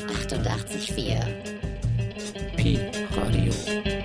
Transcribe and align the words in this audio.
88,4 0.00 2.56
Pi 2.56 2.78
Radio. 3.16 3.95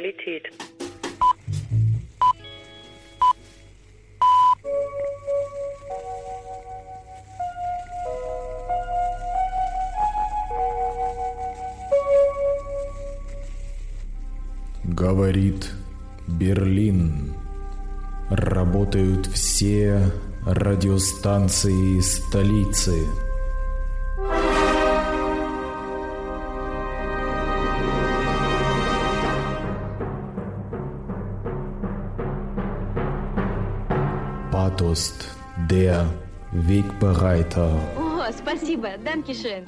Klangqualität. 0.00 0.44
Говорит 14.84 15.70
Берлин. 16.26 17.34
Работают 18.30 19.26
все 19.26 20.12
радиостанции 20.46 22.00
столицы. 22.00 23.29
der 35.69 36.05
Wegbereiter. 36.51 37.69
О, 37.97 38.31
спасибо, 38.31 38.89
Данкишен. 39.03 39.65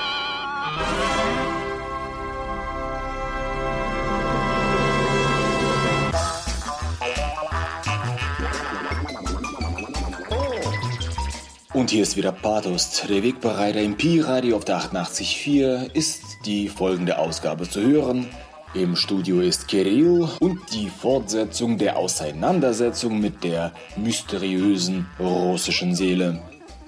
Und 11.74 11.92
hier 11.92 12.02
ist 12.02 12.18
wieder 12.18 12.32
Pathos, 12.32 13.04
der 13.08 13.22
Wegbereiter 13.22 13.82
im 13.82 13.96
Pi-Radio 13.96 14.56
auf 14.56 14.66
der 14.66 14.80
88.4 14.80 15.94
ist 15.94 16.24
die 16.46 16.70
folgende 16.70 17.20
Ausgabe 17.20 17.70
zu 17.70 17.82
hören. 17.82 18.28
Im 18.75 18.97
Studio 18.97 19.41
ist 19.43 19.69
Kirill 19.69 20.27
und 20.41 20.59
die 20.73 20.89
Fortsetzung 20.89 21.77
der 21.77 21.99
Auseinandersetzung 21.99 23.21
mit 23.21 23.45
der 23.45 23.73
mysteriösen 23.97 25.07
russischen 25.21 25.95
Seele. 25.95 26.41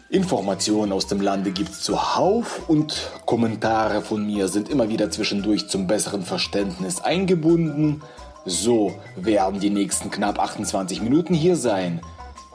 Informationen 0.09 0.93
aus 0.93 1.09
dem 1.09 1.21
Lande 1.21 1.51
gibt's 1.51 1.83
zuhauf 1.83 2.71
und 2.71 3.11
Kommentare 3.27 4.01
von 4.01 4.25
mir 4.25 4.49
sind 4.49 4.71
immer 4.71 4.89
wieder 4.89 5.11
zwischendurch 5.11 5.69
zum 5.69 5.87
besseren 5.87 6.23
Verständnis 6.23 7.03
eingebunden. 7.03 8.01
So 8.47 8.95
werden 9.17 9.61
die 9.61 9.69
nächsten 9.69 10.11
knapp 10.11 10.39
28 10.39 11.03
Minuten 11.03 11.35
hier 11.35 11.57
sein. 11.57 12.01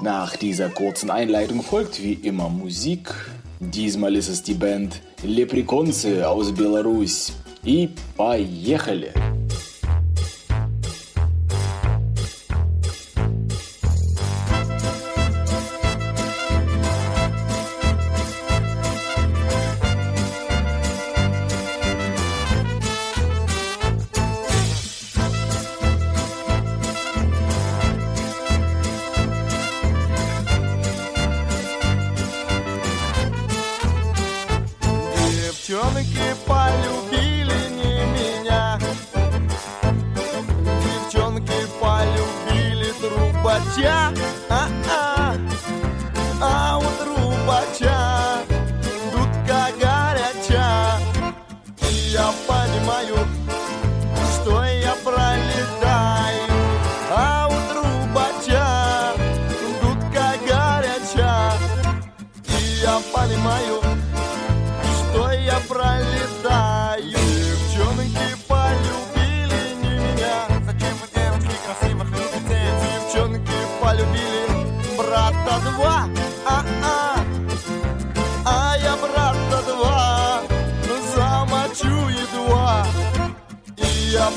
Nach 0.02 0.36
dieser 0.38 0.70
kurzen 0.70 1.12
Einleitung 1.12 1.62
folgt 1.62 2.02
wie 2.02 2.14
immer 2.14 2.50
Musik. 2.50 3.14
Diesmal 3.60 4.16
ist 4.16 4.30
es 4.30 4.42
die 4.42 4.56
Band 4.56 5.02
Leprekonce 5.22 6.28
aus 6.28 6.52
Belarus. 6.52 7.34
И 7.70 7.92
поехали! 8.17 9.29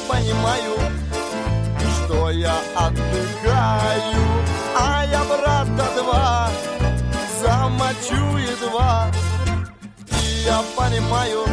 Понимаю, 0.08 0.78
что 2.04 2.30
я 2.30 2.54
отдыхаю 2.75 4.25
А 4.78 5.04
я 5.10 5.25
брата 5.25 5.86
два 5.97 6.50
Замочу 7.42 8.36
едва. 8.36 9.10
И 10.22 10.44
я 10.44 10.62
понимаю, 10.76 11.44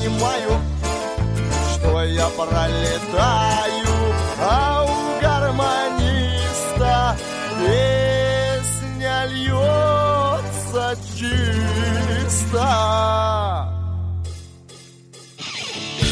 понимаю, 0.00 0.52
что 1.74 2.02
я 2.04 2.26
пролетаю 2.28 3.86
А 4.40 4.84
у 4.84 5.20
гармониста 5.20 6.94
песня 7.58 9.26
льется 9.26 10.96
чисто. 11.18 12.58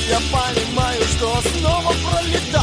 Я 0.08 0.18
понимаю, 0.32 1.02
что 1.04 1.40
снова 1.58 1.92
пролетал 2.04 2.57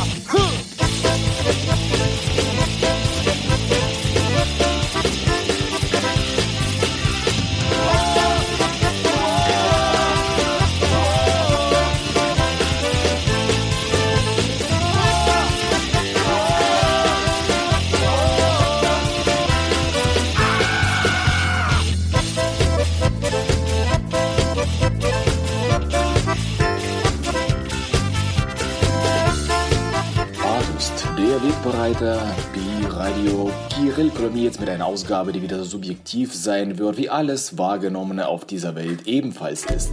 Wegbereiter 31.95 32.35
B-Radio 32.53 33.49
Kirill 33.69 34.09
Kolomiyitz 34.09 34.59
mit 34.59 34.69
einer 34.69 34.85
Ausgabe, 34.85 35.31
die 35.31 35.41
wieder 35.41 35.59
so 35.59 35.63
subjektiv 35.63 36.33
sein 36.33 36.77
wird, 36.77 36.97
wie 36.97 37.09
alles 37.09 37.57
Wahrgenommene 37.57 38.27
auf 38.27 38.43
dieser 38.43 38.75
Welt 38.75 39.07
ebenfalls 39.07 39.63
ist. 39.65 39.91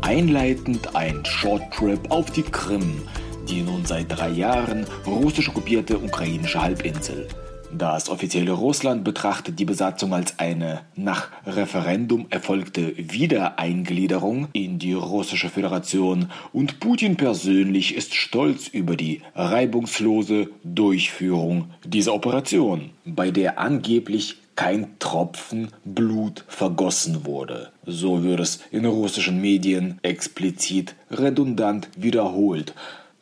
Einleitend 0.00 0.96
ein 0.96 1.22
Shorttrip 1.26 2.10
auf 2.10 2.30
die 2.30 2.44
Krim, 2.44 3.02
die 3.46 3.60
nun 3.60 3.84
seit 3.84 4.06
drei 4.08 4.30
Jahren 4.30 4.86
russisch 5.06 5.50
okkupierte 5.50 5.98
ukrainische 5.98 6.62
Halbinsel. 6.62 7.28
Das 7.70 8.08
offizielle 8.08 8.52
Russland 8.52 9.04
betrachtet 9.04 9.58
die 9.58 9.66
Besatzung 9.66 10.14
als 10.14 10.38
eine 10.38 10.80
nach 10.96 11.28
Referendum 11.46 12.26
erfolgte 12.30 12.94
Wiedereingliederung 12.96 14.48
in 14.54 14.78
die 14.78 14.94
russische 14.94 15.50
Föderation 15.50 16.30
und 16.54 16.80
Putin 16.80 17.16
persönlich 17.16 17.94
ist 17.94 18.14
stolz 18.14 18.68
über 18.68 18.96
die 18.96 19.20
reibungslose 19.34 20.48
Durchführung 20.64 21.70
dieser 21.84 22.14
Operation, 22.14 22.90
bei 23.04 23.30
der 23.30 23.58
angeblich 23.58 24.38
kein 24.56 24.98
Tropfen 24.98 25.68
Blut 25.84 26.44
vergossen 26.48 27.26
wurde. 27.26 27.70
So 27.84 28.24
wird 28.24 28.40
es 28.40 28.60
in 28.70 28.86
russischen 28.86 29.40
Medien 29.40 29.98
explizit 30.02 30.94
redundant 31.10 31.90
wiederholt 31.96 32.74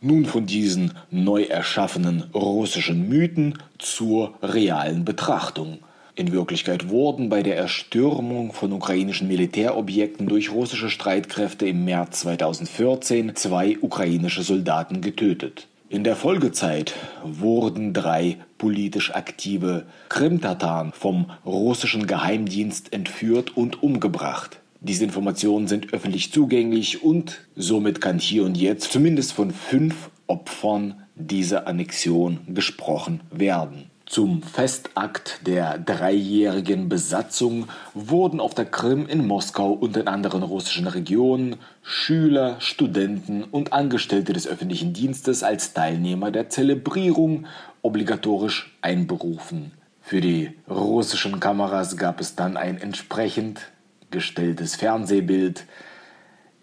nun 0.06 0.25
von 0.25 0.47
diesen 0.47 0.93
neu 1.11 1.43
erschaffenen 1.43 2.25
russischen 2.32 3.08
Mythen 3.08 3.58
zur 3.79 4.35
realen 4.43 5.05
Betrachtung. 5.05 5.79
In 6.14 6.32
Wirklichkeit 6.32 6.88
wurden 6.88 7.29
bei 7.29 7.43
der 7.43 7.56
Erstürmung 7.56 8.53
von 8.53 8.73
ukrainischen 8.73 9.29
Militärobjekten 9.29 10.26
durch 10.26 10.50
russische 10.50 10.88
Streitkräfte 10.88 11.67
im 11.67 11.85
März 11.85 12.20
2014 12.20 13.37
zwei 13.37 13.76
ukrainische 13.79 14.43
Soldaten 14.43 15.03
getötet. 15.03 15.69
In 15.88 16.05
der 16.05 16.17
Folgezeit 16.17 16.94
wurden 17.23 17.93
drei 17.93 18.38
politisch 18.59 19.14
aktive 19.14 19.85
Krimtataren 20.09 20.93
vom 20.93 21.31
russischen 21.44 22.06
Geheimdienst 22.06 22.93
entführt 22.93 23.56
und 23.56 23.82
umgebracht. 23.82 24.59
Diese 24.87 25.03
Informationen 25.03 25.67
sind 25.67 25.93
öffentlich 25.93 26.31
zugänglich 26.31 27.03
und 27.03 27.41
somit 27.56 28.00
kann 28.00 28.21
hier 28.21 28.44
und 28.44 28.56
jetzt 28.56 28.93
zumindest 28.93 29.33
von 29.33 29.50
fünf 29.50 30.11
Opfern 30.29 31.03
dieser 31.17 31.67
Annexion 31.67 32.38
gesprochen 32.47 33.21
werden. 33.33 33.91
Zum 34.06 34.44
Festakt 34.44 35.41
der 35.44 35.79
dreijährigen 35.79 36.88
Besatzung 36.88 37.67
wurden 37.94 38.38
auf 38.38 38.55
der 38.55 38.67
Krim 38.67 39.09
in 39.09 39.27
Moskau 39.27 39.73
und 39.73 39.97
in 39.97 40.06
anderen 40.06 40.44
russischen 40.44 40.87
Regionen 40.87 41.56
Schüler, 41.83 42.61
Studenten 42.61 43.43
und 43.43 43.73
Angestellte 43.73 44.35
des 44.35 44.47
öffentlichen 44.47 44.93
Dienstes 44.93 45.43
als 45.43 45.73
Teilnehmer 45.73 46.31
der 46.31 46.49
Zelebrierung 46.49 47.47
obligatorisch 47.83 48.73
einberufen. 48.83 49.73
Für 50.00 50.21
die 50.21 50.53
russischen 50.71 51.41
Kameras 51.41 51.97
gab 51.97 52.21
es 52.21 52.37
dann 52.37 52.56
ein 52.56 52.79
entsprechend 52.81 53.73
gestelltes 54.11 54.76
Fernsehbild. 54.76 55.64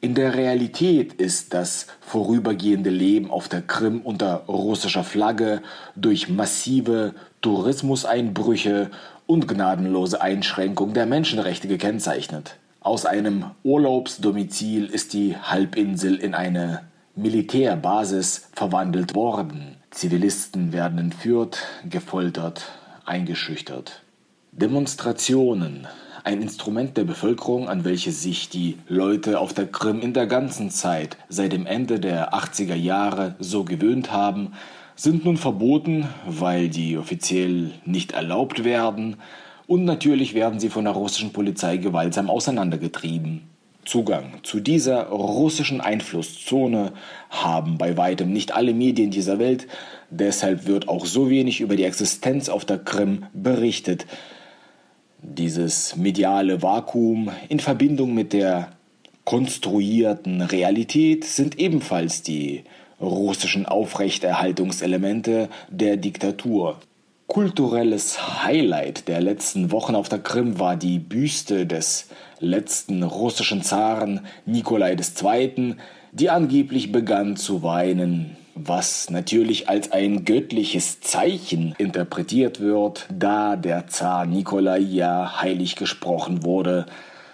In 0.01 0.16
der 0.16 0.36
Realität 0.36 1.13
ist 1.13 1.54
das 1.54 1.88
vorübergehende 2.01 2.90
Leben 2.90 3.31
auf 3.31 3.48
der 3.48 3.62
Krim 3.62 4.01
unter 4.01 4.44
russischer 4.48 5.04
Flagge 5.04 5.62
durch 5.95 6.28
massive 6.28 7.16
Tourismuseinbrüche 7.42 8.92
und 9.25 9.48
gnadenlose 9.48 10.22
Einschränkung 10.22 10.94
der 10.94 11.06
Menschenrechte 11.06 11.68
gekennzeichnet. 11.68 12.57
Aus 12.81 13.06
einem 13.06 13.46
Urlaubsdomizil 13.63 14.88
ist 14.88 15.13
die 15.13 15.38
Halbinsel 15.38 16.16
in 16.18 16.36
eine 16.36 16.81
Militärbasis 17.16 18.50
verwandelt 18.54 19.16
worden. 19.16 19.78
Zivilisten 19.92 20.74
werden 20.74 20.98
entführt, 20.98 21.60
gefoltert, 21.89 22.66
eingeschüchtert. 23.06 24.01
Demonstrationen, 24.51 25.88
ein 26.24 26.42
Instrument 26.42 26.96
der 26.96 27.04
Bevölkerung, 27.04 27.68
an 27.68 27.84
welches 27.84 28.24
sich 28.24 28.50
die 28.50 28.78
Leute 28.88 29.40
auf 29.40 29.54
der 29.54 29.68
Krim 29.68 30.00
in 30.00 30.14
der 30.14 30.25
ganzen 30.25 30.70
Zeit 30.70 31.18
seit 31.28 31.52
dem 31.52 31.66
Ende 31.66 32.00
der 32.00 32.34
80er 32.34 32.75
Jahre 32.75 33.36
so 33.40 33.64
gewöhnt 33.64 34.12
haben, 34.12 34.54
sind 34.96 35.25
nun 35.25 35.38
verboten, 35.38 36.08
weil 36.25 36.70
die 36.70 36.98
offiziell 36.98 37.72
nicht 37.86 38.14
erlaubt 38.14 38.64
werden. 38.64 39.18
Und 39.68 39.86
natürlich 39.86 40.34
werden 40.34 40.60
sie 40.60 40.70
von 40.70 40.86
der 40.86 40.94
russischen 40.94 41.34
Polizei 41.34 41.78
gewaltsam 41.78 42.30
auseinandergetrieben. 42.30 43.42
Zugang 43.86 44.40
zu 44.44 44.62
dieser 44.62 45.08
russischen 45.08 45.81
Einflusszone 45.81 46.94
haben 47.30 47.78
bei 47.78 47.98
weitem 47.98 48.31
nicht 48.31 48.54
alle 48.54 48.74
Medien 48.74 49.12
dieser 49.12 49.40
Welt, 49.40 49.68
deshalb 50.10 50.68
wird 50.68 50.88
auch 50.88 51.06
so 51.06 51.30
wenig 51.30 51.60
über 51.60 51.75
die 51.75 51.84
Existenz 51.84 52.48
auf 52.48 52.64
der 52.64 52.78
Krim 52.78 53.25
berichtet, 53.34 54.06
dieses 55.24 55.96
mediale 55.96 56.62
Vakuum 56.62 57.31
in 57.50 57.60
Verbindung 57.60 58.14
mit 58.14 58.34
der 58.34 58.70
konstruierten 59.25 60.42
Realität 60.42 61.24
sind 61.24 61.58
ebenfalls 61.58 62.22
die 62.24 62.64
russischen 63.00 63.66
Aufrechterhaltungselemente 63.66 65.50
der 65.70 65.98
Diktatur. 65.98 66.80
Kulturelles 67.28 68.44
Highlight 68.44 69.08
der 69.08 69.22
letzten 69.22 69.72
Wochen 69.72 69.96
auf 69.96 70.10
der 70.10 70.20
Krim 70.20 70.60
war 70.60 70.75
die 70.75 71.00
Büste 71.00 71.66
des 71.66 72.10
letzten 72.40 73.02
russischen 73.02 73.64
Zaren 73.64 74.22
Nikolai 74.46 74.96
II., 74.96 75.75
die 76.12 76.30
angeblich 76.30 76.92
begann 76.92 77.38
zu 77.38 77.64
weinen 77.64 78.36
was 78.55 79.09
natürlich 79.09 79.69
als 79.69 79.91
ein 79.91 80.25
göttliches 80.25 81.01
Zeichen 81.01 81.73
interpretiert 81.77 82.59
wird, 82.59 83.07
da 83.11 83.55
der 83.55 83.88
Zar 83.88 84.25
Nikolai 84.25 84.79
ja 84.79 85.41
heilig 85.41 85.75
gesprochen 85.75 86.44
wurde. 86.44 86.85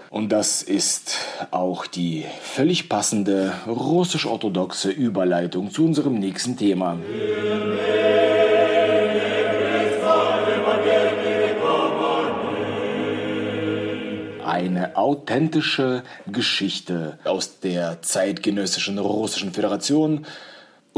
Und 0.10 0.32
das 0.32 0.64
ist 0.64 1.18
auch 1.52 1.86
die 1.86 2.26
völlig 2.42 2.90
passende 2.90 3.54
russisch-orthodoxe 3.68 4.90
Überleitung 4.90 5.70
zu 5.72 5.86
unserem 5.86 6.16
nächsten 6.16 6.58
Thema. 6.58 6.98
Eine 14.44 14.98
authentische 14.98 16.04
Geschichte 16.26 17.20
aus 17.24 17.60
der 17.60 18.02
zeitgenössischen 18.02 18.98
russischen 18.98 19.54
Föderation 19.54 20.26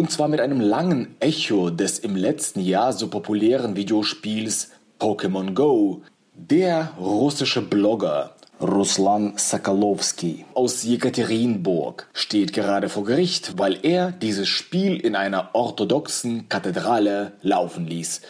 und 0.01 0.09
zwar 0.09 0.30
mit 0.30 0.39
einem 0.39 0.59
langen 0.59 1.15
Echo 1.19 1.69
des 1.69 1.99
im 1.99 2.16
letzten 2.16 2.59
Jahr 2.59 2.92
so 2.92 3.07
populären 3.07 3.76
Videospiels 3.76 4.71
Pokémon 4.99 5.54
Go. 5.54 6.02
Der 6.33 6.94
russische 6.99 7.61
Blogger 7.61 8.35
Ruslan 8.59 9.33
Sokolowski 9.35 10.45
aus 10.56 10.81
Jekaterinburg 10.81 12.07
steht 12.14 12.52
gerade 12.52 12.90
vor 12.90 13.04
Gericht, 13.04 13.59
weil 13.59 13.78
er 13.83 14.11
dieses 14.11 14.47
Spiel 14.47 14.97
in 14.97 15.16
einer 15.16 15.52
orthodoxen 15.54 16.49
Kathedrale 16.49 17.33
laufen 17.44 17.85
ließ. 17.85 18.21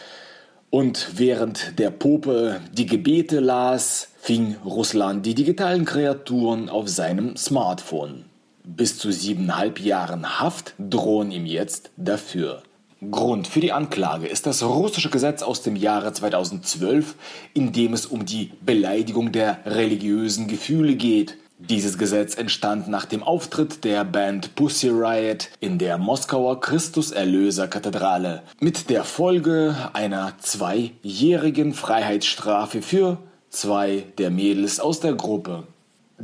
Und 0.68 1.12
während 1.16 1.78
der 1.78 1.90
Pope 1.90 2.60
die 2.70 2.84
Gebete 2.84 3.40
las, 3.40 4.08
fing 4.20 4.56
Ruslan 4.62 5.22
die 5.22 5.34
digitalen 5.34 5.86
Kreaturen 5.86 6.68
auf 6.68 6.90
seinem 6.90 7.34
Smartphone. 7.38 8.26
Bis 8.64 8.98
zu 8.98 9.10
siebeneinhalb 9.10 9.80
Jahren 9.80 10.40
Haft 10.40 10.74
drohen 10.78 11.30
ihm 11.30 11.46
jetzt 11.46 11.90
dafür. 11.96 12.62
Grund 13.10 13.48
für 13.48 13.58
die 13.58 13.72
Anklage 13.72 14.28
ist 14.28 14.46
das 14.46 14.62
russische 14.62 15.10
Gesetz 15.10 15.42
aus 15.42 15.62
dem 15.62 15.74
Jahre 15.74 16.12
2012, 16.12 17.16
in 17.52 17.72
dem 17.72 17.94
es 17.94 18.06
um 18.06 18.24
die 18.24 18.52
Beleidigung 18.64 19.32
der 19.32 19.58
religiösen 19.66 20.46
Gefühle 20.46 20.94
geht. 20.94 21.36
Dieses 21.58 21.98
Gesetz 21.98 22.36
entstand 22.36 22.86
nach 22.86 23.04
dem 23.04 23.24
Auftritt 23.24 23.82
der 23.82 24.04
Band 24.04 24.54
Pussy 24.54 24.88
Riot 24.88 25.48
in 25.58 25.78
der 25.78 25.98
Moskauer 25.98 26.60
Christuserlöser-Kathedrale 26.60 28.42
mit 28.60 28.90
der 28.90 29.02
Folge 29.02 29.76
einer 29.92 30.34
zweijährigen 30.38 31.74
Freiheitsstrafe 31.74 32.82
für 32.82 33.18
zwei 33.50 34.04
der 34.18 34.30
Mädels 34.30 34.78
aus 34.78 35.00
der 35.00 35.14
Gruppe. 35.14 35.64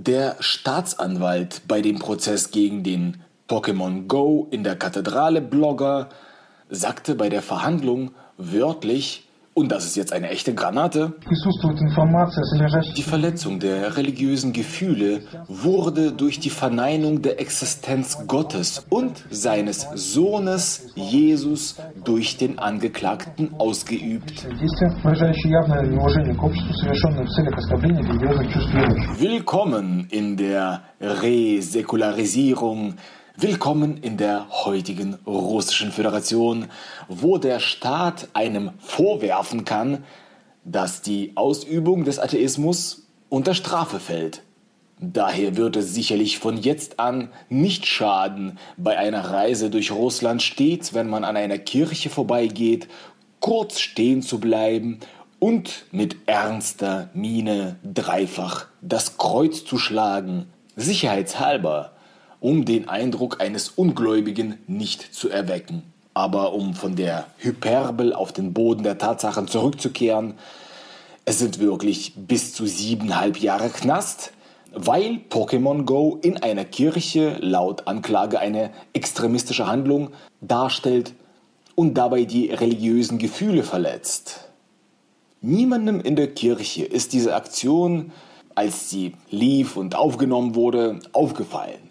Der 0.01 0.37
Staatsanwalt 0.39 1.63
bei 1.67 1.83
dem 1.83 1.99
Prozess 1.99 2.53
gegen 2.53 2.85
den 2.85 3.21
Pokémon 3.49 4.07
Go 4.07 4.47
in 4.53 4.63
der 4.63 4.77
Kathedrale 4.77 5.41
Blogger 5.41 6.09
sagte 6.71 7.17
bei 7.17 7.29
der 7.29 7.43
Verhandlung 7.43 8.13
wörtlich, 8.37 9.28
und 9.59 9.73
das 9.73 9.85
ist 9.87 9.97
jetzt 9.97 10.13
eine 10.13 10.31
echte 10.31 10.55
Granate. 10.55 11.15
Die 12.97 13.03
Verletzung 13.03 13.59
der 13.59 13.97
religiösen 13.97 14.53
Gefühle 14.53 15.23
wurde 15.49 16.13
durch 16.13 16.39
die 16.39 16.51
Verneinung 16.51 17.23
der 17.23 17.41
Existenz 17.41 18.25
Gottes 18.29 18.87
und 18.89 19.25
seines 19.31 19.89
Sohnes 19.95 20.93
Jesus 20.95 21.75
durch 22.05 22.37
den 22.37 22.61
Angeklagten 22.61 23.55
ausgeübt. 23.59 24.45
Willkommen 29.19 30.07
in 30.11 30.37
der 30.37 30.83
Resäkularisierung 31.01 32.95
Willkommen 33.41 33.99
in 33.99 34.17
der 34.17 34.49
heutigen 34.65 35.15
Russischen 35.25 35.93
Föderation, 35.93 36.67
wo 37.07 37.39
der 37.39 37.61
Staat 37.61 38.27
einem 38.33 38.73
vorwerfen 38.81 39.65
kann, 39.65 40.03
dass 40.65 41.03
die 41.03 41.37
Ausübung 41.37 42.03
des 42.03 42.19
Atheismus 42.19 43.07
unter 43.29 43.55
Strafe 43.55 44.01
fällt. 44.01 44.43
Daher 44.99 45.57
wird 45.57 45.77
es 45.77 45.95
sicherlich 45.95 46.41
von 46.41 46.57
jetzt 46.57 46.99
an 46.99 47.31
nicht 47.49 47.87
schaden, 47.87 48.59
bei 48.77 48.99
einer 48.99 49.31
Reise 49.31 49.71
durch 49.71 49.93
Russland 49.93 50.43
stets, 50.43 50.93
wenn 50.93 51.09
man 51.09 51.23
an 51.23 51.37
einer 51.37 51.59
Kirche 51.59 52.11
vorbeigeht, 52.11 52.89
kurz 53.39 53.79
stehen 53.79 54.21
zu 54.21 54.41
bleiben 54.41 54.99
und 55.39 55.85
mit 55.93 56.17
ernster 56.27 57.09
Miene 57.15 57.77
dreifach 57.85 58.67
das 58.83 59.17
Kreuz 59.17 59.65
zu 59.65 59.79
schlagen, 59.79 60.47
sicherheitshalber, 60.75 61.93
um 62.41 62.65
den 62.65 62.89
Eindruck 62.89 63.41
eines 63.41 63.69
Ungläubigen 63.71 64.59
nicht 64.67 65.15
zu 65.15 65.29
erwecken. 65.29 65.83
Aber 66.15 66.53
um 66.53 66.75
von 66.75 66.97
der 66.97 67.27
Hyperbel 67.39 68.13
auf 68.13 68.33
den 68.33 68.53
Boden 68.53 68.83
der 68.83 68.99
Tatsachen 68.99 69.49
zurückzukehren, 69.49 70.35
es 71.25 71.39
sind 71.39 71.59
wirklich 71.59 72.15
bis 72.17 72.55
zu 72.55 72.67
siebeneinhalb 72.67 73.39
Jahre 73.39 73.69
Knast, 73.69 74.33
weil 74.73 75.21
Pokémon 75.31 75.85
Go 75.85 76.19
in 76.23 76.39
einer 76.39 76.65
Kirche 76.65 77.37
laut 77.41 77.87
Anklage 77.87 78.39
eine 78.39 78.71
extremistische 78.93 79.67
Handlung 79.67 80.11
darstellt 80.41 81.15
und 81.75 81.95
dabei 81.95 82.25
die 82.25 82.51
religiösen 82.51 83.19
Gefühle 83.19 83.63
verletzt. 83.63 84.49
Niemandem 85.41 86.01
in 86.01 86.17
der 86.17 86.35
Kirche 86.35 86.85
ist 86.85 87.13
diese 87.13 87.37
Aktion, 87.37 88.13
als 88.55 88.91
sie 88.91 89.13
lief 89.31 89.77
und 89.77 89.95
aufgenommen 89.95 90.57
wurde, 90.57 90.99
aufgefallen. 91.13 91.88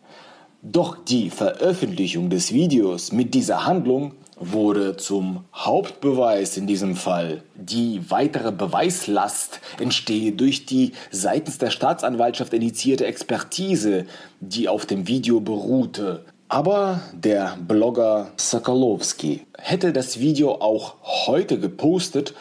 Doch 0.69 0.97
die 0.97 1.29
Veröffentlichung 1.29 2.29
des 2.29 2.51
Videos 2.51 3.13
mit 3.13 3.33
dieser 3.33 3.65
Handlung 3.65 4.11
wurde 4.35 4.97
zum 4.97 5.45
Hauptbeweis 5.55 6.57
in 6.57 6.67
diesem 6.67 6.97
Fall. 6.97 7.41
Die 7.55 8.01
weitere 8.09 8.51
Beweislast 8.51 9.61
entsteht 9.79 10.41
durch 10.41 10.65
die 10.65 10.91
seitens 11.09 11.57
der 11.57 11.69
Staatsanwaltschaft 11.69 12.53
initiierte 12.53 13.05
Expertise, 13.05 14.07
die 14.41 14.67
auf 14.67 14.85
dem 14.85 15.07
Video 15.07 15.39
beruhte. 15.39 16.25
Aber 16.49 16.99
der 17.13 17.57
Blogger 17.65 18.31
Sokolowski 18.35 19.45
hätte 19.57 19.93
das 19.93 20.19
Video 20.19 20.55
auch 20.55 20.95
heute 21.27 21.61
gepostet. 21.61 22.33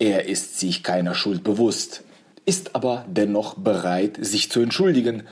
Er 0.00 0.24
ist 0.24 0.58
sich 0.58 0.82
keiner 0.82 1.14
Schuld 1.14 1.44
bewusst, 1.44 2.02
ist 2.44 2.74
aber 2.74 3.04
dennoch 3.08 3.54
bereit, 3.54 4.18
sich 4.20 4.50
zu 4.50 4.60
entschuldigen 4.60 5.22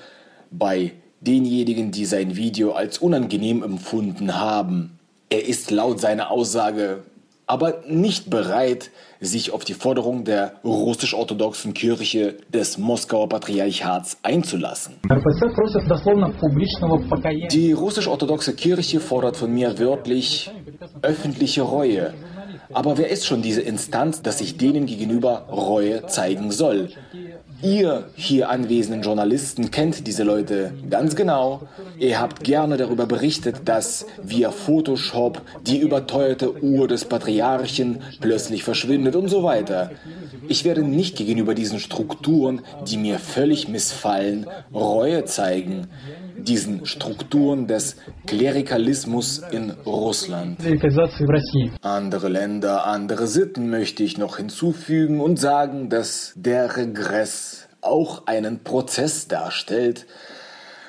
bei 0.53 0.93
denjenigen, 1.21 1.91
die 1.91 2.05
sein 2.05 2.37
Video 2.37 2.73
als 2.73 2.99
unangenehm 2.99 3.63
empfunden 3.63 4.39
haben. 4.39 4.99
Er 5.31 5.47
ist 5.47 5.71
laut 5.71 6.01
seiner 6.01 6.31
Aussage 6.31 7.03
aber 7.49 7.83
nicht 7.89 8.29
bereit, 8.29 8.91
sich 9.21 9.53
auf 9.53 9.65
die 9.65 9.75
Forderung 9.75 10.25
der 10.25 10.53
russisch-orthodoxen 10.63 11.75
Kirche 11.75 12.37
des 12.53 12.79
Moskauer 12.79 13.29
Patriarchats 13.29 14.19
einzulassen. 14.23 14.97
Die 17.51 17.73
russisch-orthodoxe 17.73 18.55
Kirche 18.55 19.01
fordert 19.01 19.37
von 19.37 19.53
mir 19.53 19.79
wörtlich 19.79 20.51
öffentliche 21.03 21.63
Reue. 21.63 22.13
Aber 22.73 22.99
wer 22.99 23.09
ist 23.09 23.27
schon 23.27 23.43
diese 23.43 23.63
Instanz, 23.63 24.23
dass 24.23 24.41
ich 24.41 24.57
denen 24.57 24.87
gegenüber 24.87 25.47
Reue 25.51 26.07
zeigen 26.07 26.51
soll? 26.51 26.91
Ihr 27.63 28.05
hier 28.15 28.51
anwesenden 28.51 29.03
Journalisten 29.03 29.71
kennt 29.71 30.07
diese 30.07 30.23
Leute 30.23 30.73
ganz 30.89 31.17
genau. 31.17 31.63
Ihr 31.99 32.21
habt 32.21 32.45
gerne 32.45 32.77
darüber 32.77 33.07
berichtet, 33.07 33.63
dass 33.65 34.07
via 34.23 34.53
Photoshop 34.53 35.43
die 35.67 35.79
überteuerte 35.79 36.63
Uhr 36.63 36.87
des 36.87 37.05
Patriarchen 37.05 38.01
plötzlich 38.21 38.63
verschwindet 38.63 39.17
und 39.17 39.29
so 39.29 39.43
weiter. 39.43 39.91
Ich 40.47 40.65
werde 40.65 40.83
nicht 40.83 41.17
gegenüber 41.17 41.55
diesen 41.55 41.81
Strukturen, 41.81 42.63
die 42.87 42.97
mir 42.97 43.19
völlig 43.19 43.67
missfallen, 43.69 44.47
Reue 44.73 45.25
zeigen. 45.25 45.89
Diesen 46.49 46.87
Strukturen 46.87 47.67
des 47.67 47.97
Klerikalismus 48.27 49.43
in 49.51 49.71
Russland. 49.85 50.59
Andere 51.83 52.29
Länder, 52.29 52.87
andere 52.87 53.27
Sitten 53.27 53.69
möchte 53.69 54.03
ich 54.03 54.17
noch 54.17 54.39
hinzufügen 54.39 55.21
und 55.21 55.39
sagen, 55.39 55.91
dass 55.91 56.33
der 56.37 56.75
Regress 56.79 57.69
auch 57.83 58.27
einen 58.27 58.65
Prozess 58.65 59.29
darstellt. 59.29 60.07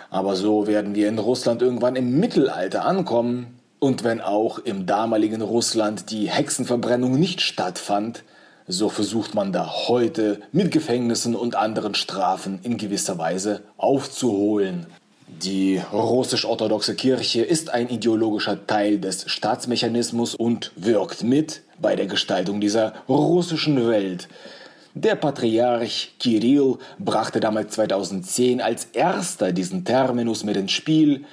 Aber 0.09 0.37
so 0.37 0.65
werden 0.65 0.95
wir 0.95 1.09
in 1.09 1.19
Russland 1.19 1.61
irgendwann 1.61 1.97
im 1.97 2.17
Mittelalter 2.21 2.85
ankommen. 2.85 3.59
Und 3.79 4.05
wenn 4.05 4.21
auch 4.21 4.59
im 4.59 4.85
damaligen 4.85 5.41
Russland 5.41 6.09
die 6.09 6.29
Hexenverbrennung 6.29 7.19
nicht 7.19 7.41
stattfand, 7.41 8.23
so 8.65 8.87
versucht 8.87 9.35
man 9.35 9.51
da 9.51 9.87
heute 9.87 10.39
mit 10.51 10.71
Gefängnissen 10.71 11.35
und 11.35 11.55
anderen 11.55 11.95
Strafen 11.95 12.59
in 12.63 12.77
gewisser 12.77 13.17
Weise 13.17 13.63
aufzuholen. 13.77 14.85
Die 15.43 15.79
russisch-orthodoxe 15.93 16.95
Kirche 16.95 17.43
ist 17.43 17.69
ein 17.69 17.89
ideologischer 17.89 18.65
Teil 18.65 18.97
des 18.99 19.29
Staatsmechanismus 19.29 20.35
und 20.35 20.71
wirkt 20.75 21.23
mit 21.23 21.61
bei 21.79 21.95
der 21.95 22.07
Gestaltung 22.07 22.59
dieser 22.59 22.93
russischen 23.07 23.87
Welt. 23.87 24.27
Der 24.95 25.15
Patriarch 25.15 26.15
Kirill 26.19 26.77
brachte 26.97 27.39
damals 27.39 27.75
2010 27.75 28.59
als 28.59 28.85
erster 28.91 29.53
diesen 29.53 29.85
Terminus 29.85 30.43
mit 30.43 30.57
ins 30.57 30.71
Spiel, 30.71 31.25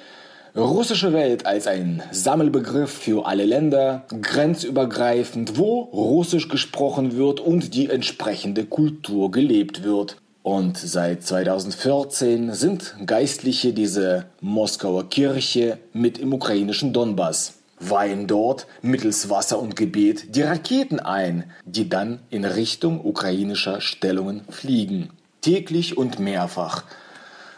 russische 0.55 1.11
Welt 1.11 1.45
als 1.45 1.67
ein 1.67 2.01
Sammelbegriff 2.11 2.91
für 2.91 3.25
alle 3.25 3.45
Länder, 3.45 4.05
grenzübergreifend, 4.21 5.57
wo 5.57 5.81
Russisch 5.81 6.47
gesprochen 6.47 7.17
wird 7.17 7.39
und 7.39 7.73
die 7.73 7.89
entsprechende 7.89 8.65
Kultur 8.65 9.31
gelebt 9.31 9.83
wird. 9.83 10.17
Und 10.47 10.77
seit 10.77 11.23
2014 11.23 12.53
sind 12.53 12.95
Geistliche 13.05 13.73
dieser 13.73 14.27
Moskauer 14.39 15.09
Kirche 15.09 15.77
mit 15.91 16.19
im 16.19 16.33
ukrainischen 16.33 16.93
Donbass, 16.93 17.55
weihen 17.81 18.27
dort 18.27 18.65
mittels 18.81 19.29
Wasser 19.29 19.59
und 19.59 19.75
Gebet 19.75 20.37
die 20.37 20.43
Raketen 20.43 21.01
ein, 21.01 21.51
die 21.65 21.89
dann 21.89 22.19
in 22.29 22.45
Richtung 22.45 23.03
ukrainischer 23.03 23.81
Stellungen 23.81 24.45
fliegen. 24.49 25.09
Täglich 25.41 25.97
und 25.97 26.19
mehrfach. 26.19 26.85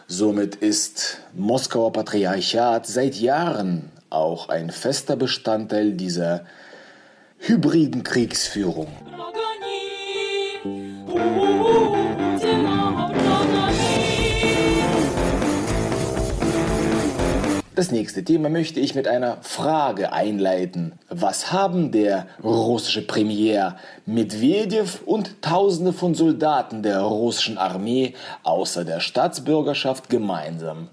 Somit 0.07 0.55
ist 0.55 1.19
Moskauer 1.35 1.93
Patriarchat 1.93 2.87
seit 2.87 3.13
Jahren 3.17 3.91
auch 4.09 4.49
ein 4.49 4.71
fester 4.71 5.15
Bestandteil 5.15 5.93
dieser 5.93 6.43
hybriden 7.37 8.01
Kriegsführung. 8.01 8.87
Das 17.79 17.93
nächste 17.93 18.25
Thema 18.25 18.49
möchte 18.49 18.81
ich 18.81 18.93
mit 18.93 19.07
einer 19.07 19.37
Frage 19.39 20.11
einleiten. 20.11 20.99
Was 21.07 21.53
haben 21.53 21.93
der 21.93 22.27
russische 22.43 23.07
Premier 23.07 23.77
Medvedev 24.05 25.01
und 25.05 25.41
Tausende 25.41 25.93
von 25.93 26.13
Soldaten 26.13 26.83
der 26.83 26.99
russischen 26.99 27.57
Armee 27.57 28.15
außer 28.43 28.83
der 28.83 28.99
Staatsbürgerschaft 28.99 30.09
gemeinsam? 30.09 30.89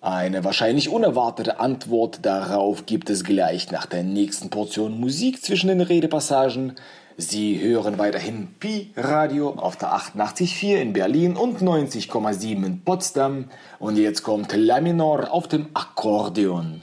Eine 0.00 0.44
wahrscheinlich 0.44 0.88
unerwartete 0.88 1.58
Antwort 1.58 2.20
darauf 2.22 2.86
gibt 2.86 3.10
es 3.10 3.24
gleich 3.24 3.72
nach 3.72 3.86
der 3.86 4.04
nächsten 4.04 4.50
Portion 4.50 5.00
Musik 5.00 5.42
zwischen 5.42 5.66
den 5.66 5.80
Redepassagen. 5.80 6.76
Sie 7.17 7.61
hören 7.61 7.99
weiterhin 7.99 8.47
Pi 8.59 8.91
Radio 8.95 9.51
auf 9.51 9.75
der 9.77 9.93
88.4 9.93 10.81
in 10.81 10.93
Berlin 10.93 11.35
und 11.35 11.59
90,7 11.61 12.65
in 12.65 12.81
Potsdam. 12.83 13.45
Und 13.77 13.97
jetzt 13.97 14.23
kommt 14.23 14.53
La 14.55 14.81
Minor 14.81 15.31
auf 15.31 15.47
dem 15.47 15.67
Akkordeon. 15.73 16.81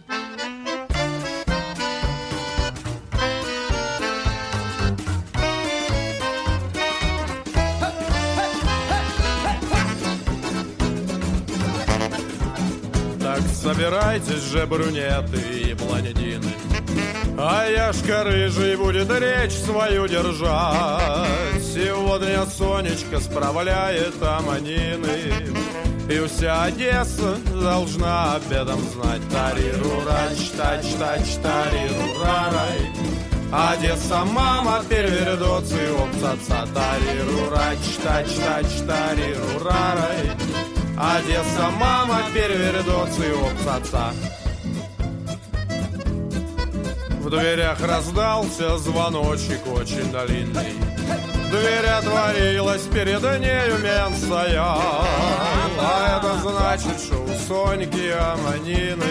Так 13.20 13.42
собирайтесь 13.52 14.50
же, 14.52 14.66
брюнеты 14.66 15.40
и 15.70 15.74
блондины 15.74 16.31
А 17.37 17.65
Яшка 17.65 18.23
рыжий 18.23 18.75
будет 18.75 19.09
речь 19.09 19.53
свою 19.53 20.07
держать. 20.07 21.63
Сегодня 21.73 22.45
Сонечка 22.45 23.19
справляет 23.19 24.21
аманины 24.21 25.49
И 26.07 26.27
вся 26.27 26.65
Одесса 26.65 27.37
должна 27.51 28.35
об 28.35 28.51
этом 28.51 28.79
знать 28.81 29.21
Тарирурач, 29.31 30.51
тач, 30.55 30.85
тач, 30.99 31.35
тарирурарай 31.41 32.91
Одесса, 33.51 34.23
мама, 34.25 34.83
перевернется 34.87 35.75
и 35.75 35.89
опцаца 35.89 36.67
Тарирурач, 36.71 37.79
тач, 38.03 38.27
тач, 38.35 38.67
тарирурарай 38.85 40.31
Одесса, 40.95 41.71
мама, 41.79 42.21
перевернется 42.35 43.23
и 43.23 43.67
отца. 43.67 44.13
Дверях 47.33 47.81
раздался 47.81 48.77
звоночек 48.77 49.65
очень 49.65 50.11
длинный. 50.11 50.75
Дверь 51.49 51.87
отворилась, 51.87 52.83
перед 52.83 53.23
нею 53.41 53.79
мен 53.79 54.15
стоял. 54.15 54.79
А 55.79 56.19
это 56.19 56.37
значит, 56.47 57.01
что 57.01 57.15
у 57.15 57.27
Соньки 57.47 58.11
Аманины 58.11 59.03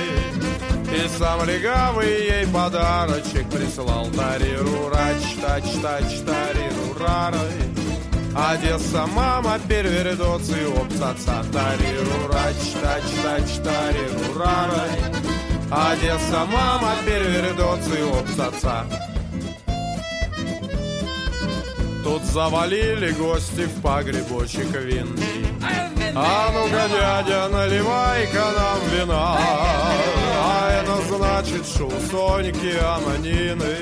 И 0.94 1.08
сам 1.18 1.44
легавый 1.44 2.28
ей 2.28 2.46
подарочек 2.46 3.50
прислал 3.50 4.06
Тариру 4.06 4.88
рач, 4.88 5.22
тач, 5.40 5.64
тач, 5.82 6.20
тариру 6.24 6.96
рарой 7.00 7.50
Одесса, 8.36 9.04
мама, 9.06 9.58
перевернется 9.68 10.56
и 10.56 10.80
обцаца 10.80 11.44
Тариру 11.52 12.28
рач, 12.32 12.54
тач, 12.80 13.02
тач, 13.24 13.64
тариру 13.64 14.38
рарой 14.38 15.21
Одесса, 15.74 16.44
мама, 16.52 16.92
перевернется 17.06 17.94
и 17.94 18.02
обцаца 18.02 18.84
Тут 22.04 22.22
завалили 22.24 23.12
гости 23.12 23.62
в 23.62 23.80
погребочек 23.80 24.70
винный. 24.72 25.46
А 26.14 26.50
ну-ка, 26.52 26.88
дядя, 26.90 27.48
наливай-ка 27.48 28.44
нам 28.54 28.80
вина. 28.90 29.38
А 30.44 30.82
это 30.82 30.96
значит, 31.08 31.66
что 31.66 31.86
у 31.86 32.00
Соньки 32.10 32.76
Аманины 32.76 33.76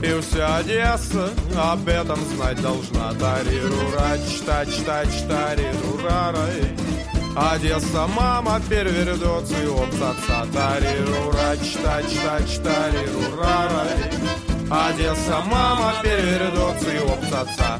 И 0.00 0.20
вся 0.22 0.56
Одесса 0.56 1.28
об 1.54 1.86
этом 1.88 2.20
знать 2.34 2.62
должна. 2.62 3.12
Тариру 3.20 3.90
рач, 3.98 4.40
тач, 4.46 4.76
тач, 4.86 5.10
тариру 5.28 6.00
рарай 6.02 6.81
Одесса, 7.35 8.07
мама, 8.07 8.59
перевернется 8.67 9.53
и 9.61 9.67
отца 9.67 10.45
Тариру 10.51 11.31
рач, 11.31 11.73
тач, 11.83 12.05
тач, 12.25 12.57
тариру 12.63 13.35
рарай 13.39 13.93
Одесса, 14.69 15.41
мама, 15.45 15.93
перевернется 16.03 16.91
и 16.91 16.97
отца 17.31 17.79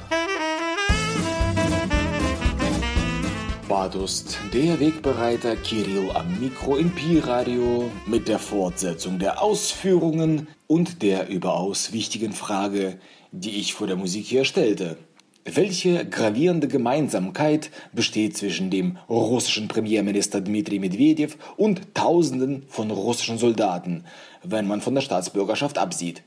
Badust, 3.68 4.38
der 4.54 4.80
Wegbereiter 4.80 5.58
Kirill 5.58 6.10
am 6.12 6.40
Mikro 6.40 6.78
im 6.78 6.90
Pi-Radio 6.90 7.92
mit 8.06 8.30
der 8.30 8.40
Fortsetzung 8.40 9.20
der 9.20 9.42
Ausführungen 9.42 10.48
und 10.68 11.02
der 11.02 11.28
überaus 11.28 11.92
wichtigen 11.92 12.32
Frage, 12.32 12.98
die 13.34 13.60
ich 13.60 13.74
vor 13.74 13.88
der 13.88 13.98
Musik 13.98 14.26
hier 14.26 14.46
stellte. 14.46 14.98
Welche 15.45 16.07
gravierende 16.07 16.69
Gemeinsamkeit 16.69 17.71
besteht 17.93 18.37
zwischen 18.37 18.71
dem 18.71 18.99
russischen 19.09 19.67
Premierminister 19.67 20.41
Dmitri 20.41 20.79
Medvedev 20.79 21.37
und 21.57 21.95
Tausenden 21.95 22.63
von 22.69 22.93
russischen 22.93 23.39
Soldaten, 23.39 24.05
wenn 24.45 24.69
man 24.69 24.81
von 24.81 24.95
der 24.95 25.03
Staatsbürgerschaft 25.03 25.79
absieht? 25.79 26.23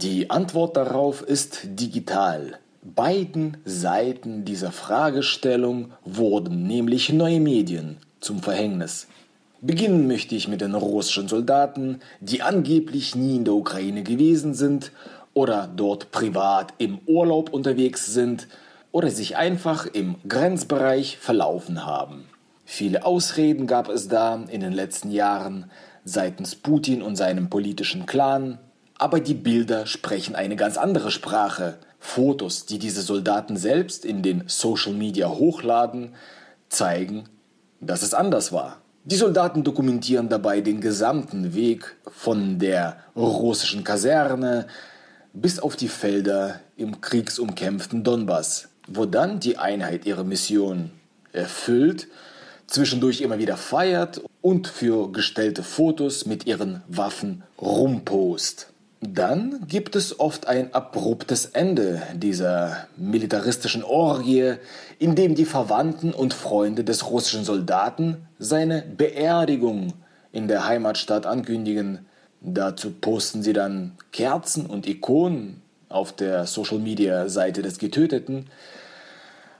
Die 0.00 0.30
Antwort 0.30 0.76
darauf 0.76 1.22
ist 1.22 1.60
digital. 1.64 2.58
Beiden 2.82 3.56
Seiten 3.64 4.44
dieser 4.44 4.72
Fragestellung 4.72 5.92
wurden 6.04 6.66
nämlich 6.66 7.12
neue 7.12 7.40
Medien 7.40 7.98
zum 8.18 8.42
Verhängnis. 8.42 9.06
Beginnen 9.60 10.08
möchte 10.08 10.34
ich 10.34 10.48
mit 10.48 10.60
den 10.60 10.74
russischen 10.74 11.28
Soldaten, 11.28 12.00
die 12.20 12.42
angeblich 12.42 13.14
nie 13.14 13.36
in 13.36 13.44
der 13.44 13.54
Ukraine 13.54 14.02
gewesen 14.02 14.54
sind 14.54 14.90
oder 15.36 15.68
dort 15.68 16.12
privat 16.12 16.72
im 16.78 16.98
Urlaub 17.04 17.52
unterwegs 17.52 18.06
sind 18.06 18.48
oder 18.90 19.10
sich 19.10 19.36
einfach 19.36 19.84
im 19.84 20.16
Grenzbereich 20.26 21.18
verlaufen 21.18 21.84
haben. 21.84 22.24
Viele 22.64 23.04
Ausreden 23.04 23.66
gab 23.66 23.90
es 23.90 24.08
da 24.08 24.42
in 24.48 24.62
den 24.62 24.72
letzten 24.72 25.10
Jahren 25.10 25.70
seitens 26.04 26.56
Putin 26.56 27.02
und 27.02 27.16
seinem 27.16 27.50
politischen 27.50 28.06
Clan, 28.06 28.58
aber 28.96 29.20
die 29.20 29.34
Bilder 29.34 29.84
sprechen 29.84 30.34
eine 30.34 30.56
ganz 30.56 30.78
andere 30.78 31.10
Sprache. 31.10 31.76
Fotos, 31.98 32.64
die 32.64 32.78
diese 32.78 33.02
Soldaten 33.02 33.58
selbst 33.58 34.06
in 34.06 34.22
den 34.22 34.44
Social 34.46 34.94
Media 34.94 35.28
hochladen, 35.28 36.14
zeigen, 36.70 37.24
dass 37.82 38.00
es 38.00 38.14
anders 38.14 38.52
war. 38.52 38.78
Die 39.04 39.16
Soldaten 39.16 39.64
dokumentieren 39.64 40.30
dabei 40.30 40.62
den 40.62 40.80
gesamten 40.80 41.54
Weg 41.54 41.96
von 42.10 42.58
der 42.58 42.96
russischen 43.14 43.84
Kaserne 43.84 44.66
bis 45.40 45.58
auf 45.58 45.76
die 45.76 45.88
Felder 45.88 46.60
im 46.76 47.00
kriegsumkämpften 47.02 48.02
Donbass, 48.02 48.68
wo 48.88 49.04
dann 49.04 49.38
die 49.38 49.58
Einheit 49.58 50.06
ihre 50.06 50.24
Mission 50.24 50.90
erfüllt, 51.32 52.08
zwischendurch 52.66 53.20
immer 53.20 53.38
wieder 53.38 53.58
feiert 53.58 54.22
und 54.40 54.66
für 54.66 55.12
gestellte 55.12 55.62
Fotos 55.62 56.24
mit 56.24 56.46
ihren 56.46 56.82
Waffen 56.88 57.42
rumpost. 57.60 58.68
Dann 59.02 59.66
gibt 59.68 59.94
es 59.94 60.18
oft 60.18 60.48
ein 60.48 60.72
abruptes 60.72 61.46
Ende 61.46 62.02
dieser 62.14 62.88
militaristischen 62.96 63.84
Orgie, 63.84 64.54
in 64.98 65.14
dem 65.14 65.34
die 65.34 65.44
Verwandten 65.44 66.14
und 66.14 66.32
Freunde 66.32 66.82
des 66.82 67.10
russischen 67.10 67.44
Soldaten 67.44 68.26
seine 68.38 68.82
Beerdigung 68.82 69.92
in 70.32 70.48
der 70.48 70.66
Heimatstadt 70.66 71.26
ankündigen. 71.26 72.06
Dazu 72.40 72.90
posten 72.92 73.42
sie 73.42 73.52
dann 73.52 73.92
Kerzen 74.12 74.66
und 74.66 74.86
Ikonen 74.86 75.62
auf 75.88 76.12
der 76.12 76.46
Social-Media-Seite 76.46 77.62
des 77.62 77.78
Getöteten. 77.78 78.46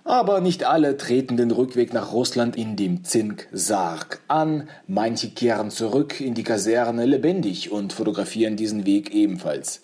Aber 0.05 0.41
nicht 0.41 0.65
alle 0.65 0.97
treten 0.97 1.37
den 1.37 1.51
Rückweg 1.51 1.93
nach 1.93 2.13
Russland 2.13 2.57
in 2.57 2.77
dem 2.77 3.03
Zinksarg 3.03 4.21
an. 4.29 4.69
Manche 4.87 5.31
kehren 5.31 5.71
zurück 5.71 6.21
in 6.21 6.35
die 6.35 6.45
Kaserne 6.45 7.07
lebendig 7.07 7.73
und 7.73 7.93
fotografieren 7.93 8.57
diesen 8.57 8.87
Weg 8.87 9.13
ebenfalls. 9.13 9.83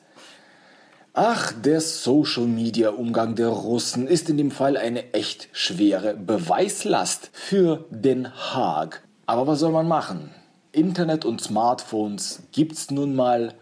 Ach, 1.15 1.53
der 1.53 1.81
Social-Media-Umgang 1.81 3.35
der 3.35 3.49
Russen 3.49 4.07
ist 4.07 4.31
in 4.31 4.39
dem 4.39 4.51
Fall 4.51 4.77
eine 4.77 5.13
echt 5.13 5.49
schwere 5.53 6.15
Beweislast 6.15 7.31
für 7.33 7.85
Den 7.91 8.33
Haag. 8.33 9.03
Aber 9.27 9.47
was 9.47 9.59
soll 9.59 9.73
man 9.73 9.89
machen? 9.89 10.31
Internet 10.73 11.27
und 11.27 11.43
Smartphones 11.43 12.43
gibt's 12.51 12.91
nun 12.91 13.15
mal 13.15 13.55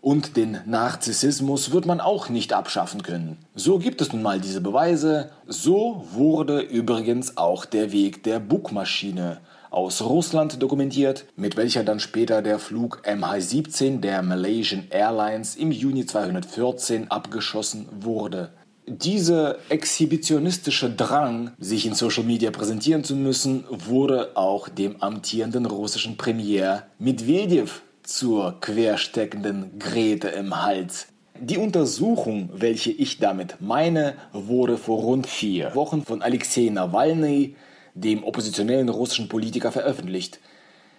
und 0.00 0.36
den 0.36 0.58
Narzissmus 0.64 1.72
wird 1.72 1.84
man 1.84 2.00
auch 2.00 2.30
nicht 2.30 2.54
abschaffen 2.54 3.02
können. 3.02 3.36
So 3.54 3.78
gibt 3.78 4.00
es 4.00 4.12
nun 4.12 4.22
mal 4.22 4.40
diese 4.40 4.62
Beweise. 4.62 5.30
So 5.46 6.06
wurde 6.12 6.60
übrigens 6.60 7.36
auch 7.36 7.66
der 7.66 7.92
Weg 7.92 8.22
der 8.22 8.40
Bugmaschine 8.40 9.40
aus 9.70 10.00
Russland 10.00 10.62
dokumentiert, 10.62 11.26
mit 11.36 11.58
welcher 11.58 11.84
dann 11.84 12.00
später 12.00 12.40
der 12.40 12.58
Flug 12.58 13.02
MH17 13.04 14.00
der 14.00 14.22
Malaysian 14.22 14.84
Airlines 14.88 15.56
im 15.56 15.72
Juni 15.72 16.06
214 16.06 17.10
abgeschossen 17.10 17.86
wurde. 18.00 18.52
Dieser 18.88 19.56
exhibitionistische 19.68 20.88
Drang, 20.88 21.50
sich 21.58 21.86
in 21.86 21.94
Social 21.94 22.22
Media 22.22 22.52
präsentieren 22.52 23.02
zu 23.02 23.16
müssen, 23.16 23.64
wurde 23.68 24.36
auch 24.36 24.68
dem 24.68 25.02
amtierenden 25.02 25.66
russischen 25.66 26.16
Premier 26.16 26.84
Medvedev 27.00 27.82
zur 28.04 28.60
quersteckenden 28.60 29.80
Grete 29.80 30.28
im 30.28 30.62
Hals. 30.62 31.08
Die 31.40 31.58
Untersuchung, 31.58 32.48
welche 32.54 32.92
ich 32.92 33.18
damit 33.18 33.56
meine, 33.60 34.14
wurde 34.32 34.78
vor 34.78 35.00
rund 35.00 35.26
vier 35.26 35.74
Wochen 35.74 36.04
von 36.04 36.22
Alexei 36.22 36.70
Nawalny, 36.70 37.56
dem 37.94 38.22
oppositionellen 38.22 38.88
russischen 38.88 39.28
Politiker, 39.28 39.72
veröffentlicht. 39.72 40.38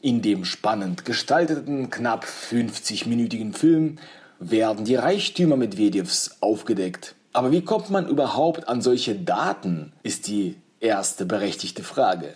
In 0.02 0.22
dem 0.22 0.44
spannend 0.44 1.06
gestalteten, 1.06 1.90
knapp 1.90 2.26
50-minütigen 2.26 3.54
Film 3.54 3.98
werden 4.40 4.84
die 4.84 4.96
Reichtümer 4.96 5.56
Medvedevs 5.56 6.36
aufgedeckt. 6.42 7.16
Aber 7.38 7.52
wie 7.52 7.62
kommt 7.62 7.92
man 7.92 8.08
überhaupt 8.08 8.68
an 8.68 8.82
solche 8.82 9.14
Daten, 9.14 9.94
ist 10.02 10.26
die 10.26 10.56
erste 10.80 11.24
berechtigte 11.24 11.84
Frage. 11.84 12.34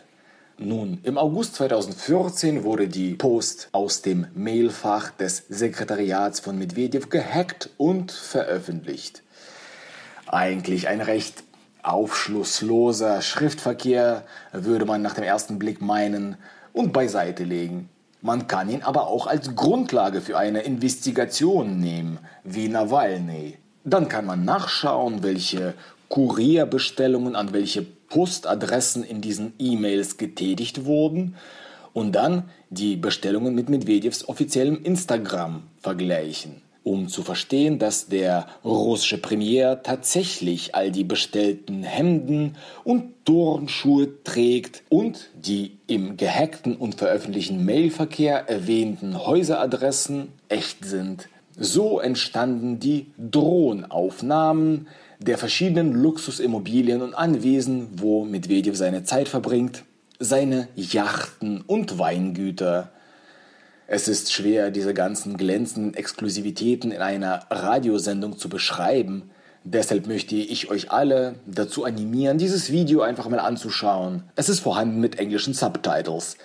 Nun, 0.59 0.99
im 1.01 1.17
August 1.17 1.55
2014 1.55 2.63
wurde 2.63 2.87
die 2.87 3.15
Post 3.15 3.69
aus 3.71 4.03
dem 4.03 4.27
Mailfach 4.35 5.09
des 5.09 5.45
Sekretariats 5.49 6.39
von 6.39 6.55
Medvedev 6.55 7.09
gehackt 7.09 7.71
und 7.77 8.11
veröffentlicht. 8.11 9.23
Eigentlich 10.27 10.87
ein 10.87 11.01
recht 11.01 11.45
aufschlussloser 11.81 13.23
Schriftverkehr, 13.23 14.23
würde 14.51 14.85
man 14.85 15.01
nach 15.01 15.15
dem 15.15 15.23
ersten 15.23 15.57
Blick 15.57 15.81
meinen, 15.81 16.37
und 16.73 16.93
beiseite 16.93 17.43
legen. 17.43 17.89
Man 18.21 18.45
kann 18.45 18.69
ihn 18.69 18.83
aber 18.83 19.07
auch 19.07 19.25
als 19.25 19.55
Grundlage 19.55 20.21
für 20.21 20.37
eine 20.37 20.61
Investigation 20.61 21.79
nehmen, 21.79 22.19
wie 22.43 22.69
Nawalny. 22.69 23.57
Dann 23.83 24.07
kann 24.07 24.25
man 24.25 24.45
nachschauen, 24.45 25.23
welche 25.23 25.73
Kurierbestellungen 26.09 27.35
an 27.35 27.53
welche 27.53 27.81
Postadressen 27.81 29.03
in 29.03 29.21
diesen 29.21 29.53
E-Mails 29.59 30.17
getätigt 30.17 30.85
wurden 30.85 31.35
und 31.93 32.13
dann 32.13 32.49
die 32.69 32.95
Bestellungen 32.95 33.55
mit 33.55 33.69
Medvedevs 33.69 34.27
offiziellem 34.27 34.83
Instagram 34.83 35.63
vergleichen. 35.81 36.61
um 36.83 37.09
zu 37.09 37.21
verstehen, 37.21 37.77
dass 37.77 38.07
der 38.07 38.47
russische 38.65 39.19
Premier 39.19 39.83
tatsächlich 39.83 40.73
all 40.73 40.89
die 40.91 41.03
bestellten 41.03 41.83
Hemden 41.83 42.55
und 42.83 43.23
Turnschuhe 43.25 44.23
trägt 44.23 44.81
und 44.89 45.29
die 45.35 45.77
im 45.85 46.17
gehackten 46.17 46.75
und 46.75 46.95
veröffentlichten 46.95 47.63
Mailverkehr 47.63 48.49
erwähnten 48.49 49.25
Häuseradressen 49.25 50.29
echt 50.49 50.83
sind. 50.83 51.29
So 51.57 51.99
entstanden 51.99 52.79
die 52.79 53.07
Drohnenaufnahmen 53.17 54.87
der 55.19 55.37
verschiedenen 55.37 55.93
Luxusimmobilien 55.93 57.01
und 57.01 57.13
Anwesen, 57.13 57.89
wo 57.97 58.25
Medvedev 58.25 58.75
seine 58.75 59.03
Zeit 59.03 59.27
verbringt, 59.27 59.83
seine 60.19 60.67
Yachten 60.75 61.61
und 61.61 61.99
Weingüter, 61.99 62.91
es 63.93 64.07
ist 64.07 64.31
schwer, 64.31 64.71
diese 64.71 64.93
ganzen 64.93 65.35
glänzenden 65.35 65.95
Exklusivitäten 65.95 66.91
in 66.91 67.01
einer 67.01 67.45
Radiosendung 67.49 68.37
zu 68.37 68.47
beschreiben. 68.47 69.31
Deshalb 69.65 70.07
möchte 70.07 70.33
ich 70.33 70.71
euch 70.71 70.91
alle 70.91 71.35
dazu 71.45 71.83
animieren, 71.83 72.37
dieses 72.37 72.71
Video 72.71 73.01
einfach 73.01 73.27
mal 73.27 73.41
anzuschauen. 73.41 74.23
Es 74.37 74.47
ist 74.47 74.61
vorhanden 74.61 75.01
mit 75.01 75.19
englischen 75.19 75.53
Subtitles. 75.53 76.37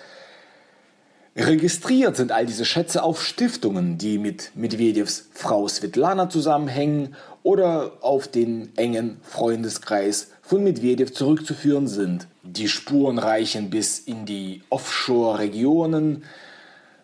Registriert 1.37 2.17
sind 2.17 2.31
all 2.31 2.47
diese 2.47 2.65
Schätze 2.65 3.03
auf 3.03 3.23
Stiftungen, 3.23 3.99
die 3.99 4.17
mit 4.17 4.51
Medvedevs 4.55 5.29
Frau 5.33 5.67
Svetlana 5.67 6.31
zusammenhängen 6.31 7.15
oder 7.43 7.91
auf 8.01 8.27
den 8.27 8.75
engen 8.75 9.17
Freundeskreis 9.21 10.31
von 10.41 10.63
Medvedev 10.63 11.13
zurückzuführen 11.13 11.87
sind. 11.87 12.27
Die 12.41 12.67
Spuren 12.67 13.19
reichen 13.19 13.69
bis 13.69 13.99
in 13.99 14.25
die 14.25 14.63
Offshore-Regionen, 14.69 16.23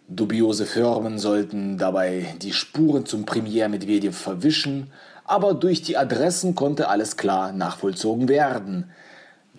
Dubiose 0.09 0.65
Firmen 0.65 1.17
sollten 1.17 1.77
dabei 1.77 2.35
die 2.41 2.53
Spuren 2.53 3.05
zum 3.05 3.25
Premier 3.25 3.69
Medvedev 3.69 4.17
verwischen, 4.17 4.91
aber 5.25 5.53
durch 5.53 5.81
die 5.81 5.95
Adressen 5.95 6.55
konnte 6.55 6.89
alles 6.89 7.15
klar 7.17 7.53
nachvollzogen 7.53 8.27
werden. 8.27 8.91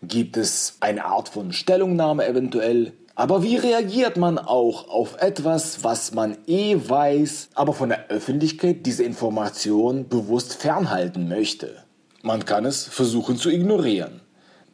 Gibt 0.03 0.37
es 0.37 0.77
eine 0.81 1.05
Art 1.05 1.29
von 1.29 1.51
Stellungnahme 1.53 2.27
eventuell? 2.27 2.91
Aber 3.15 3.43
wie 3.43 3.57
reagiert 3.57 4.17
man 4.17 4.39
auch 4.39 4.89
auf 4.89 5.21
etwas, 5.21 5.83
was 5.83 6.13
man 6.13 6.35
eh 6.47 6.75
weiß, 6.75 7.49
aber 7.53 7.73
von 7.73 7.89
der 7.89 8.07
Öffentlichkeit 8.07 8.87
diese 8.87 9.03
Information 9.03 10.07
bewusst 10.09 10.55
fernhalten 10.55 11.27
möchte? 11.27 11.83
Man 12.23 12.43
kann 12.45 12.65
es 12.65 12.85
versuchen 12.85 13.37
zu 13.37 13.51
ignorieren. 13.51 14.21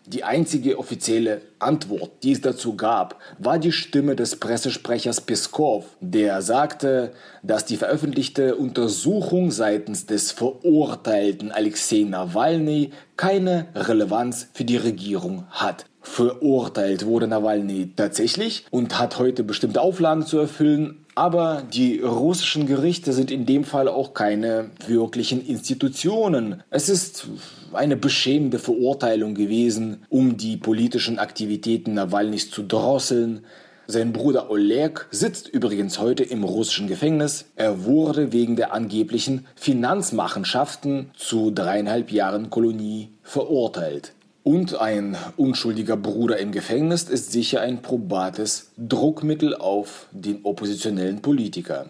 Die 0.05 0.23
einzige 0.23 0.79
offizielle 0.79 1.41
Antwort, 1.59 2.23
die 2.23 2.31
es 2.31 2.39
dazu 2.39 2.77
gab, 2.77 3.19
war 3.37 3.59
die 3.59 3.73
Stimme 3.73 4.15
des 4.15 4.37
Pressesprechers 4.37 5.19
Peskov, 5.21 5.85
der 5.99 6.41
sagte, 6.41 7.11
dass 7.43 7.65
die 7.65 7.75
veröffentlichte 7.75 8.55
Untersuchung 8.55 9.51
seitens 9.51 10.05
des 10.05 10.31
verurteilten 10.31 11.51
Alexei 11.51 12.05
Nawalny 12.07 12.91
keine 13.17 13.67
Relevanz 13.75 14.47
für 14.53 14.63
die 14.63 14.77
Regierung 14.77 15.43
hat. 15.51 15.88
Verurteilt 16.01 17.05
wurde 17.05 17.27
Nawalny 17.27 17.91
tatsächlich 17.95 18.65
und 18.71 18.99
hat 18.99 19.19
heute 19.19 19.43
bestimmte 19.43 19.81
Auflagen 19.81 20.25
zu 20.25 20.37
erfüllen, 20.39 21.05
aber 21.15 21.63
die 21.73 21.99
russischen 21.99 22.65
Gerichte 22.65 23.11
sind 23.11 23.31
in 23.31 23.45
dem 23.45 23.65
Fall 23.65 23.89
auch 23.89 24.13
keine 24.13 24.69
wirklichen 24.87 25.45
Institutionen. 25.45 26.63
Es 26.69 26.87
ist 26.87 27.27
eine 27.73 27.97
beschämende 27.97 28.59
Verurteilung 28.59 29.35
gewesen, 29.35 30.05
um 30.07 30.37
die 30.37 30.55
politischen 30.55 31.19
Aktivitäten 31.19 31.95
Nawalnys 31.95 32.49
zu 32.49 32.63
drosseln. 32.63 33.45
Sein 33.85 34.13
Bruder 34.13 34.49
Oleg 34.49 35.07
sitzt 35.11 35.49
übrigens 35.49 35.99
heute 35.99 36.23
im 36.23 36.43
russischen 36.43 36.87
Gefängnis. 36.87 37.45
Er 37.55 37.83
wurde 37.83 38.31
wegen 38.31 38.55
der 38.55 38.73
angeblichen 38.73 39.47
Finanzmachenschaften 39.55 41.11
zu 41.17 41.51
dreieinhalb 41.51 42.11
Jahren 42.11 42.49
Kolonie 42.49 43.09
verurteilt. 43.23 44.13
Und 44.49 44.81
ein 44.81 45.15
unschuldiger 45.37 45.95
Bruder 45.95 46.39
im 46.39 46.51
Gefängnis 46.51 47.03
ist 47.03 47.31
sicher 47.31 47.61
ein 47.61 47.83
probates 47.83 48.71
Druckmittel 48.79 49.53
auf 49.53 50.07
den 50.11 50.39
oppositionellen 50.41 51.21
Politiker. 51.21 51.85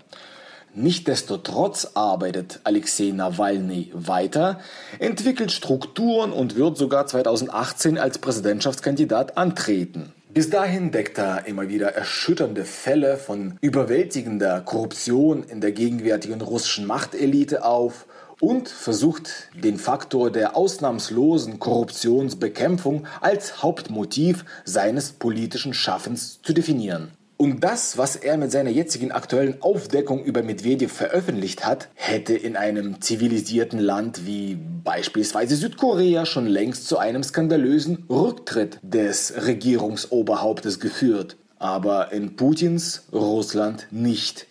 Nichtsdestotrotz 0.76 1.92
arbeitet 1.94 2.60
Alexei 2.66 3.14
Nawalny 3.16 3.92
weiter, 3.94 4.60
entwickelt 5.00 5.54
Strukturen 5.54 6.34
und 6.34 6.58
wird 6.58 6.76
sogar 6.76 7.08
2018 7.08 7.98
als 7.98 8.18
Präsidentschaftskandidat 8.18 9.38
antreten. 9.38 10.12
Bis 10.34 10.50
dahin 10.50 10.92
deckt 10.92 11.18
er 11.18 11.48
immer 11.48 11.70
wieder 11.70 11.94
erschütternde 11.94 12.66
Fälle 12.66 13.16
von 13.16 13.58
überwältigender 13.62 14.60
Korruption 14.60 15.44
in 15.44 15.62
der 15.62 15.72
gegenwärtigen 15.72 16.42
russischen 16.42 16.86
Machtelite 16.86 17.64
auf 17.64 18.06
und 18.40 18.70
versucht 18.70 19.50
den 19.54 19.78
Faktor 19.78 20.32
der 20.32 20.56
ausnahmslosen 20.56 21.60
Korruptionsbekämpfung 21.60 23.06
als 23.22 23.62
Hauptmotiv 23.62 24.46
seines 24.66 25.12
politischen 25.12 25.74
Schaffens 25.74 26.42
zu 26.42 26.54
definieren. 26.54 27.12
Und 27.42 27.62
das, 27.62 27.98
was 27.98 28.18
er 28.18 28.36
mit 28.36 28.52
seiner 28.52 28.70
jetzigen 28.70 29.14
aktuellen 29.14 29.62
Aufdeckung 29.62 30.26
über 30.26 30.44
Medvedev 30.44 30.92
veröffentlicht 30.92 31.66
hat, 31.66 31.88
hätte 31.94 32.34
in 32.34 32.58
einem 32.58 33.00
zivilisierten 33.00 33.80
Land 33.80 34.26
wie 34.26 34.58
beispielsweise 34.84 35.56
Südkorea 35.56 36.26
schon 36.26 36.48
längst 36.48 36.90
zu 36.90 36.98
einem 36.98 37.24
skandalösen 37.24 38.04
Rücktritt 38.10 38.78
des 38.82 39.34
Regierungsoberhauptes 39.46 40.82
geführt. 40.82 41.38
Aber 41.60 42.12
in 42.12 42.36
Putins 42.36 43.04
Russland 43.14 43.88
nicht. 43.90 44.46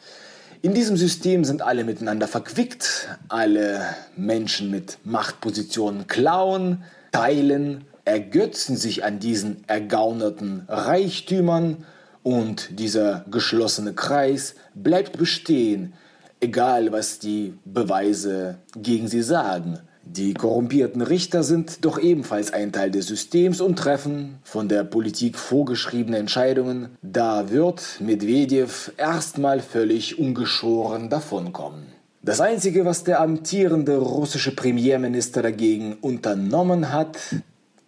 In 0.61 0.75
diesem 0.75 0.97
System 0.97 1.44
sind 1.44 1.62
alle 1.62 1.85
miteinander 1.85 2.27
verquickt, 2.27 3.09
alle 3.29 3.81
Menschen 4.16 4.73
mit 4.73 4.99
Machtpositionen 5.05 6.09
klauen, 6.09 6.83
teilen, 7.12 7.85
ergötzen 8.05 8.77
sich 8.77 9.05
an 9.05 9.21
diesen 9.21 9.62
ergaunerten 9.68 10.64
Reichtümern 10.66 11.85
und 12.25 12.81
dieser 12.81 13.25
geschlossene 13.31 13.92
Kreis 13.92 14.57
bleibt 14.75 15.16
bestehen, 15.16 15.92
egal 16.40 16.90
was 16.90 17.21
die 17.21 17.55
Beweise 17.64 18.59
gegen 18.75 19.07
sie 19.07 19.23
sagen. 19.23 19.79
Die 20.11 20.33
korrumpierten 20.33 21.03
Richter 21.03 21.42
sind 21.42 21.85
doch 21.85 21.99
ebenfalls 21.99 22.51
ein 22.55 22.73
Teil 22.73 22.90
des 22.90 23.07
Systems 23.07 23.61
und 23.61 23.79
treffen 23.79 24.38
von 24.42 24.66
der 24.66 24.83
Politik 24.83 25.37
vorgeschriebene 25.37 26.16
Entscheidungen. 26.16 26.97
Da 27.03 27.51
wird 27.51 27.83
Medvedev 28.01 28.90
erstmal 28.97 29.61
völlig 29.61 30.18
ungeschoren 30.18 31.11
davonkommen. 31.11 31.88
Das 32.23 32.40
Einzige, 32.40 32.87
was 32.87 33.05
der 33.05 33.21
amtierende 33.21 33.99
russische 33.99 34.57
Premierminister 34.57 35.42
dagegen 35.42 35.99
unternommen 36.01 36.90
hat, 36.90 37.18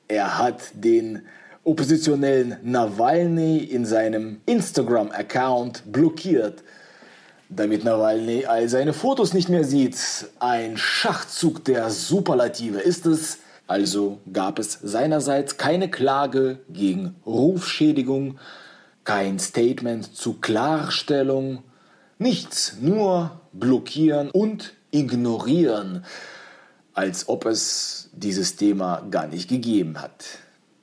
er 0.06 0.38
hat 0.38 0.60
den 0.74 1.22
oppositionellen 1.64 2.56
Nawalny 2.62 3.58
in 3.58 3.86
seinem 3.86 4.40
Instagram-Account 4.44 5.84
blockiert 5.90 6.62
damit 7.50 7.84
Nawalny 7.84 8.46
all 8.46 8.68
seine 8.68 8.92
Fotos 8.92 9.34
nicht 9.34 9.48
mehr 9.48 9.64
sieht. 9.64 9.98
Ein 10.38 10.76
Schachzug 10.76 11.64
der 11.64 11.90
Superlative 11.90 12.78
ist 12.78 13.06
es. 13.06 13.38
Also 13.66 14.18
gab 14.32 14.58
es 14.58 14.78
seinerseits 14.82 15.56
keine 15.56 15.90
Klage 15.90 16.60
gegen 16.70 17.14
Rufschädigung, 17.26 18.38
kein 19.04 19.38
Statement 19.38 20.16
zu 20.16 20.34
Klarstellung, 20.34 21.62
nichts, 22.18 22.76
nur 22.80 23.40
blockieren 23.52 24.30
und 24.30 24.72
ignorieren, 24.90 26.04
als 26.94 27.28
ob 27.28 27.46
es 27.46 28.10
dieses 28.12 28.56
Thema 28.56 29.06
gar 29.10 29.26
nicht 29.26 29.48
gegeben 29.48 30.00
hat. 30.00 30.24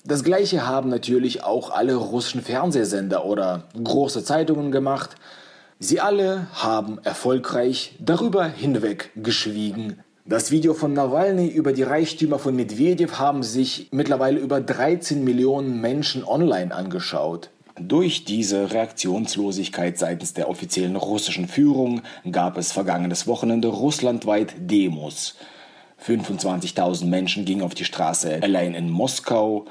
Das 0.05 0.23
gleiche 0.23 0.65
haben 0.65 0.89
natürlich 0.89 1.43
auch 1.43 1.69
alle 1.69 1.95
russischen 1.95 2.41
Fernsehsender 2.41 3.25
oder 3.25 3.65
große 3.81 4.23
Zeitungen 4.23 4.71
gemacht. 4.71 5.17
Sie 5.79 5.99
alle 5.99 6.47
haben 6.53 6.97
erfolgreich 7.03 7.93
darüber 7.99 8.47
hinweg 8.47 9.11
geschwiegen. 9.15 9.99
Das 10.25 10.49
Video 10.49 10.73
von 10.73 10.93
Nawalny 10.93 11.47
über 11.47 11.71
die 11.71 11.83
Reichtümer 11.83 12.39
von 12.39 12.55
Medvedev 12.55 13.19
haben 13.19 13.43
sich 13.43 13.89
mittlerweile 13.91 14.39
über 14.39 14.59
13 14.59 15.23
Millionen 15.23 15.79
Menschen 15.79 16.23
online 16.23 16.73
angeschaut. 16.73 17.51
Durch 17.79 18.25
diese 18.25 18.71
Reaktionslosigkeit 18.71 19.99
seitens 19.99 20.33
der 20.33 20.49
offiziellen 20.49 20.95
russischen 20.95 21.47
Führung 21.47 22.01
gab 22.31 22.57
es 22.57 22.71
vergangenes 22.71 23.27
Wochenende 23.27 23.67
russlandweit 23.67 24.55
Demos. 24.57 25.35
25.000 26.03 27.05
Menschen 27.05 27.45
gingen 27.45 27.61
auf 27.61 27.75
die 27.75 27.85
Straße 27.85 28.39
allein 28.41 28.73
in 28.73 28.89
Moskau, 28.89 29.65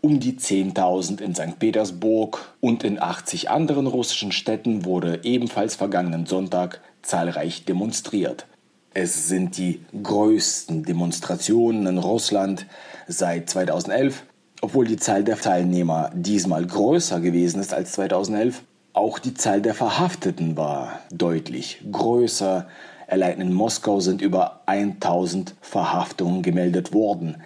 um 0.00 0.20
die 0.20 0.34
10.000 0.34 1.20
in 1.20 1.34
St. 1.34 1.58
Petersburg 1.58 2.54
und 2.60 2.84
in 2.84 3.00
80 3.00 3.50
anderen 3.50 3.86
russischen 3.86 4.32
Städten 4.32 4.84
wurde 4.84 5.20
ebenfalls 5.24 5.76
vergangenen 5.76 6.26
Sonntag 6.26 6.80
zahlreich 7.02 7.64
demonstriert. 7.64 8.46
Es 8.92 9.28
sind 9.28 9.56
die 9.56 9.84
größten 10.02 10.84
Demonstrationen 10.84 11.86
in 11.86 11.98
Russland 11.98 12.66
seit 13.06 13.48
2011, 13.48 14.24
obwohl 14.62 14.86
die 14.86 14.96
Zahl 14.96 15.22
der 15.22 15.38
Teilnehmer 15.38 16.10
diesmal 16.14 16.66
größer 16.66 17.20
gewesen 17.20 17.60
ist 17.60 17.72
als 17.72 17.92
2011. 17.92 18.62
Auch 18.92 19.20
die 19.20 19.34
Zahl 19.34 19.62
der 19.62 19.74
Verhafteten 19.74 20.56
war 20.56 21.00
deutlich 21.12 21.80
größer. 21.90 22.66
Allein 23.06 23.40
in 23.40 23.52
Moskau 23.52 24.00
sind 24.00 24.22
über 24.22 24.62
1000 24.66 25.54
Verhaftungen 25.60 26.42
gemeldet 26.42 26.92
worden. 26.92 27.36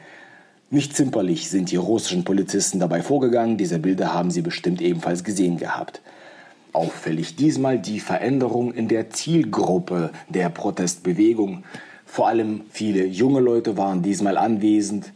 Nicht 0.74 0.96
zimperlich 0.96 1.50
sind 1.50 1.70
die 1.70 1.76
russischen 1.76 2.24
Polizisten 2.24 2.80
dabei 2.80 3.00
vorgegangen. 3.00 3.56
Diese 3.56 3.78
Bilder 3.78 4.12
haben 4.12 4.32
Sie 4.32 4.42
bestimmt 4.42 4.82
ebenfalls 4.82 5.22
gesehen 5.22 5.56
gehabt. 5.56 6.02
Auffällig 6.72 7.36
diesmal 7.36 7.78
die 7.78 8.00
Veränderung 8.00 8.74
in 8.74 8.88
der 8.88 9.08
Zielgruppe 9.08 10.10
der 10.28 10.48
Protestbewegung. 10.48 11.62
Vor 12.04 12.26
allem 12.26 12.62
viele 12.70 13.06
junge 13.06 13.38
Leute 13.38 13.76
waren 13.76 14.02
diesmal 14.02 14.36
anwesend. 14.36 15.12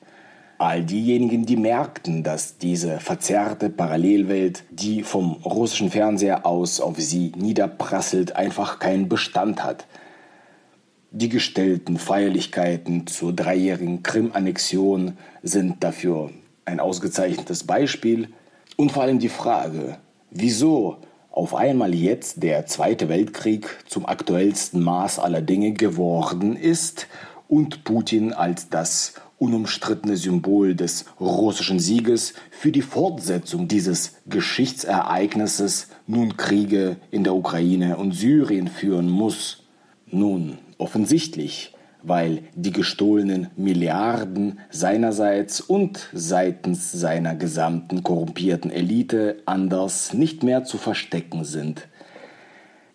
All 0.59 0.85
diejenigen, 0.85 1.45
die 1.45 1.57
merkten, 1.57 2.23
dass 2.23 2.59
diese 2.59 3.01
verzerrte 3.01 3.69
Parallelwelt, 3.69 4.63
die 4.71 5.03
vom 5.03 5.33
russischen 5.45 5.91
Fernseher 5.91 6.47
aus 6.47 6.81
auf 6.81 7.01
sie 7.01 7.33
niederprasselt, 7.37 8.37
einfach 8.37 8.79
keinen 8.79 9.09
Bestand 9.09 9.65
hat. 9.65 9.87
Die 11.11 11.31
gestellten 11.31 11.97
Feierlichkeiten 11.97 13.07
zur 13.07 13.33
dreijährigen 13.33 14.03
Krim-Annexion 14.03 15.17
sind 15.43 15.83
dafür 15.83 16.31
ein 16.67 16.81
ausgezeichnetes 16.81 17.65
Beispiel. 17.65 18.29
Und 18.77 18.93
vor 18.93 19.05
allem 19.05 19.19
die 19.19 19.31
Frage, 19.31 19.97
wieso 20.31 20.99
auf 21.31 21.55
einmal 21.55 21.95
jetzt 21.95 22.43
der 22.43 22.67
Zweite 22.67 23.09
Weltkrieg 23.09 23.69
zum 23.87 24.05
aktuellsten 24.05 24.83
Maß 24.83 25.19
aller 25.19 25.41
Dinge 25.41 25.73
geworden 25.73 26.57
ist 26.57 27.07
und 27.49 27.85
Putin 27.85 28.35
als 28.35 28.69
das 28.69 29.15
unumstrittene 29.39 30.17
Symbol 30.17 30.75
des 30.75 31.07
russischen 31.19 31.81
Sieges 31.81 32.35
für 32.51 32.71
die 32.71 32.83
Fortsetzung 32.83 33.67
dieses 33.67 34.17
Geschichtsereignisses 34.27 35.89
nun 36.07 36.37
Kriege 36.37 36.97
in 37.11 37.25
der 37.25 37.35
Ukraine 37.35 37.97
und 37.97 38.13
Syrien 38.13 38.69
führen 38.69 39.09
muss. 39.09 39.65
Nun, 40.11 40.59
Offensichtlich, 40.79 41.75
weil 42.03 42.45
die 42.55 42.73
gestohlenen 42.73 43.49
Milliarden 43.57 44.61
seinerseits 44.71 45.61
und 45.61 46.09
seitens 46.13 46.93
seiner 46.93 47.35
gesamten 47.35 48.03
korrumpierten 48.03 48.71
Elite 48.71 49.39
anders 49.45 50.15
nicht 50.15 50.43
mehr 50.43 50.65
zu 50.65 50.79
verstecken 50.79 51.45
sind. 51.45 51.89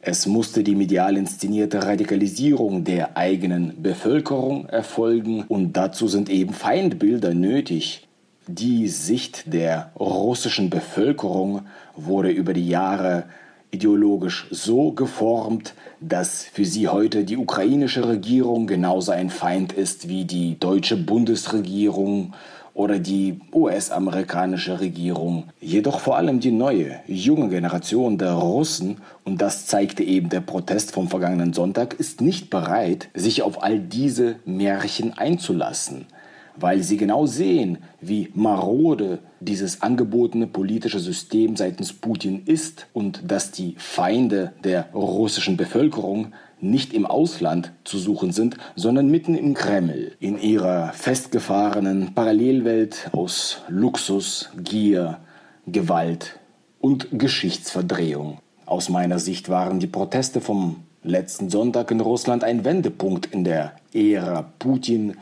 Es 0.05 0.25
musste 0.25 0.63
die 0.63 0.75
medial 0.75 1.15
inszenierte 1.15 1.83
Radikalisierung 1.83 2.83
der 2.83 3.15
eigenen 3.15 3.81
Bevölkerung 3.81 4.65
erfolgen 4.67 5.43
und 5.43 5.73
dazu 5.73 6.09
sind 6.09 6.29
eben 6.29 6.53
Feindbilder 6.53 7.33
nötig. 7.33 8.07
Die 8.47 8.89
Sicht 8.89 9.53
der 9.53 9.93
russischen 9.97 10.69
Bevölkerung 10.69 11.61
wurde 11.95 12.31
über 12.31 12.53
die 12.53 12.67
Jahre 12.67 13.23
ideologisch 13.73 14.47
so 14.51 14.91
geformt, 14.91 15.73
dass 15.99 16.43
für 16.43 16.65
sie 16.65 16.87
heute 16.87 17.23
die 17.23 17.37
ukrainische 17.37 18.07
Regierung 18.07 18.67
genauso 18.67 19.11
ein 19.11 19.29
Feind 19.29 19.73
ist 19.73 20.07
wie 20.07 20.25
die 20.25 20.59
deutsche 20.59 20.95
Bundesregierung 20.95 22.33
oder 22.73 22.99
die 22.99 23.39
US-amerikanische 23.51 24.79
Regierung. 24.79 25.49
Jedoch 25.59 25.99
vor 25.99 26.17
allem 26.17 26.39
die 26.39 26.51
neue, 26.51 26.99
junge 27.07 27.49
Generation 27.49 28.17
der 28.17 28.33
Russen, 28.33 28.97
und 29.23 29.41
das 29.41 29.67
zeigte 29.67 30.03
eben 30.03 30.29
der 30.29 30.41
Protest 30.41 30.91
vom 30.91 31.07
vergangenen 31.07 31.53
Sonntag, 31.53 31.93
ist 31.93 32.21
nicht 32.21 32.49
bereit, 32.49 33.09
sich 33.13 33.41
auf 33.41 33.63
all 33.63 33.79
diese 33.79 34.37
Märchen 34.45 35.17
einzulassen 35.17 36.07
weil 36.55 36.83
sie 36.83 36.97
genau 36.97 37.25
sehen, 37.25 37.79
wie 38.01 38.29
marode 38.33 39.19
dieses 39.39 39.81
angebotene 39.81 40.47
politische 40.47 40.99
System 40.99 41.55
seitens 41.55 41.93
Putin 41.93 42.43
ist 42.45 42.87
und 42.93 43.23
dass 43.27 43.51
die 43.51 43.75
Feinde 43.77 44.53
der 44.63 44.91
russischen 44.93 45.57
Bevölkerung 45.57 46.33
nicht 46.63 46.93
im 46.93 47.05
Ausland 47.05 47.73
zu 47.83 47.97
suchen 47.97 48.31
sind, 48.31 48.57
sondern 48.75 49.11
mitten 49.11 49.35
im 49.35 49.53
Kreml, 49.53 50.13
in 50.19 50.39
ihrer 50.39 50.93
festgefahrenen 50.93 52.13
Parallelwelt 52.13 53.09
aus 53.11 53.61
Luxus, 53.67 54.49
Gier, 54.63 55.19
Gewalt 55.67 56.39
und 56.79 57.07
Geschichtsverdrehung. 57.11 58.39
Aus 58.65 58.89
meiner 58.89 59.19
Sicht 59.19 59.49
waren 59.49 59.79
die 59.79 59.87
Proteste 59.87 60.39
vom 60.39 60.77
letzten 61.03 61.49
Sonntag 61.49 61.91
in 61.91 61.99
Russland 61.99 62.45
ein 62.45 62.63
Wendepunkt 62.63 63.25
in 63.25 63.43
der 63.43 63.73
Ära 63.93 64.53
Putin, 64.57 65.17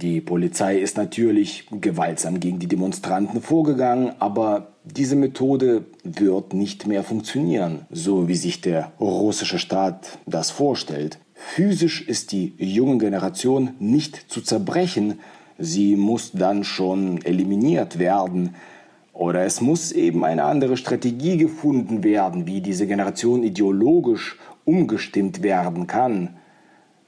die 0.00 0.20
Polizei 0.20 0.78
ist 0.78 0.96
natürlich 0.96 1.66
gewaltsam 1.70 2.40
gegen 2.40 2.58
die 2.58 2.66
Demonstranten 2.66 3.40
vorgegangen, 3.40 4.12
aber 4.18 4.72
diese 4.84 5.16
Methode 5.16 5.84
wird 6.02 6.54
nicht 6.54 6.86
mehr 6.86 7.04
funktionieren, 7.04 7.86
so 7.90 8.28
wie 8.28 8.34
sich 8.34 8.60
der 8.60 8.92
russische 8.98 9.58
Staat 9.58 10.18
das 10.26 10.50
vorstellt. 10.50 11.18
Physisch 11.34 12.06
ist 12.06 12.32
die 12.32 12.54
junge 12.58 12.98
Generation 12.98 13.70
nicht 13.78 14.30
zu 14.30 14.40
zerbrechen, 14.40 15.20
sie 15.58 15.96
muss 15.96 16.32
dann 16.32 16.64
schon 16.64 17.22
eliminiert 17.24 17.98
werden. 17.98 18.54
Oder 19.12 19.44
es 19.44 19.60
muss 19.60 19.92
eben 19.92 20.24
eine 20.24 20.44
andere 20.44 20.76
Strategie 20.76 21.36
gefunden 21.36 22.02
werden, 22.02 22.46
wie 22.46 22.60
diese 22.60 22.86
Generation 22.86 23.42
ideologisch 23.42 24.38
umgestimmt 24.64 25.42
werden 25.42 25.86
kann. 25.86 26.36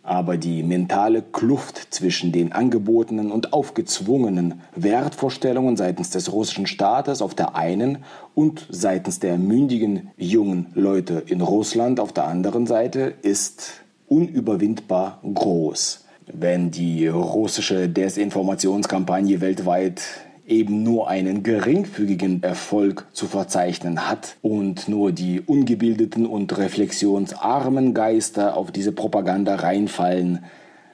Aber 0.07 0.37
die 0.37 0.63
mentale 0.63 1.23
Kluft 1.23 1.95
zwischen 1.95 2.31
den 2.31 2.53
angebotenen 2.53 3.33
und 3.33 3.55
aufgezwungenen 3.55 4.61
Wertvorstellungen 4.77 5.79
seitens 5.79 6.11
des 6.11 6.31
russischen 6.31 6.67
Staates 6.67 7.23
auf 7.23 7.35
der 7.35 7.57
einen 7.57 8.05
und 8.35 8.67
seitens 8.69 9.19
der 9.19 9.39
mündigen 9.39 10.11
jungen 10.19 10.67
Leute 10.75 11.25
in 11.27 11.41
Russland 11.41 12.01
auf 12.01 12.13
der 12.13 12.27
anderen 12.27 12.67
Seite 12.67 13.15
ist 13.23 13.83
unüberwindbar 14.07 15.21
groß. 15.23 16.05
Wenn 16.27 16.71
die 16.71 17.09
russische 17.09 17.89
Desinformationskampagne 17.89 19.41
weltweit 19.41 20.03
eben 20.47 20.83
nur 20.83 21.09
einen 21.09 21.43
geringfügigen 21.43 22.43
Erfolg 22.43 23.07
zu 23.13 23.27
verzeichnen 23.27 24.09
hat 24.09 24.37
und 24.43 24.89
nur 24.89 25.13
die 25.13 25.41
ungebildeten 25.41 26.27
und 26.27 26.57
reflexionsarmen 26.59 27.95
Geister 27.95 28.57
auf 28.57 28.71
diese 28.71 28.93
Propaganda 28.93 29.57
reinfallen, 29.57 30.45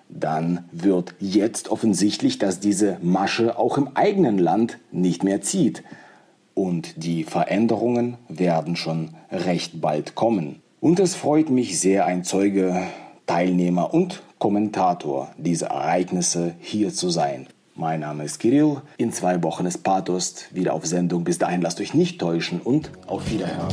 dann 0.08 0.64
wird 0.72 1.14
jetzt 1.20 1.68
offensichtlich, 1.70 2.38
dass 2.38 2.60
diese 2.60 2.98
Masche 3.02 3.58
auch 3.58 3.78
im 3.78 3.90
eigenen 3.94 4.38
Land 4.38 4.78
nicht 4.90 5.24
mehr 5.24 5.40
zieht. 5.40 5.82
Und 6.54 7.04
die 7.04 7.24
Veränderungen 7.24 8.16
werden 8.28 8.76
schon 8.76 9.10
recht 9.30 9.80
bald 9.80 10.14
kommen. 10.14 10.62
Und 10.80 10.98
es 10.98 11.14
freut 11.14 11.50
mich 11.50 11.78
sehr, 11.78 12.06
ein 12.06 12.24
Zeuge, 12.24 12.82
Teilnehmer 13.26 13.94
und 13.94 14.22
Kommentator 14.38 15.30
dieser 15.38 15.68
Ereignisse 15.68 16.54
hier 16.58 16.92
zu 16.92 17.10
sein. 17.10 17.46
Mein 17.74 18.00
Name 18.00 18.24
ist 18.24 18.38
Kirill. 18.38 18.82
In 18.96 19.12
zwei 19.12 19.42
Wochen 19.42 19.64
ist 19.66 19.82
Pathos 19.84 20.46
wieder 20.50 20.74
auf 20.74 20.84
Sendung. 20.86 21.24
Bis 21.24 21.38
dahin 21.38 21.62
lasst 21.62 21.80
euch 21.80 21.94
nicht 21.94 22.20
täuschen 22.20 22.60
und 22.60 22.90
auf 23.06 23.30
Wiederhören. 23.30 23.68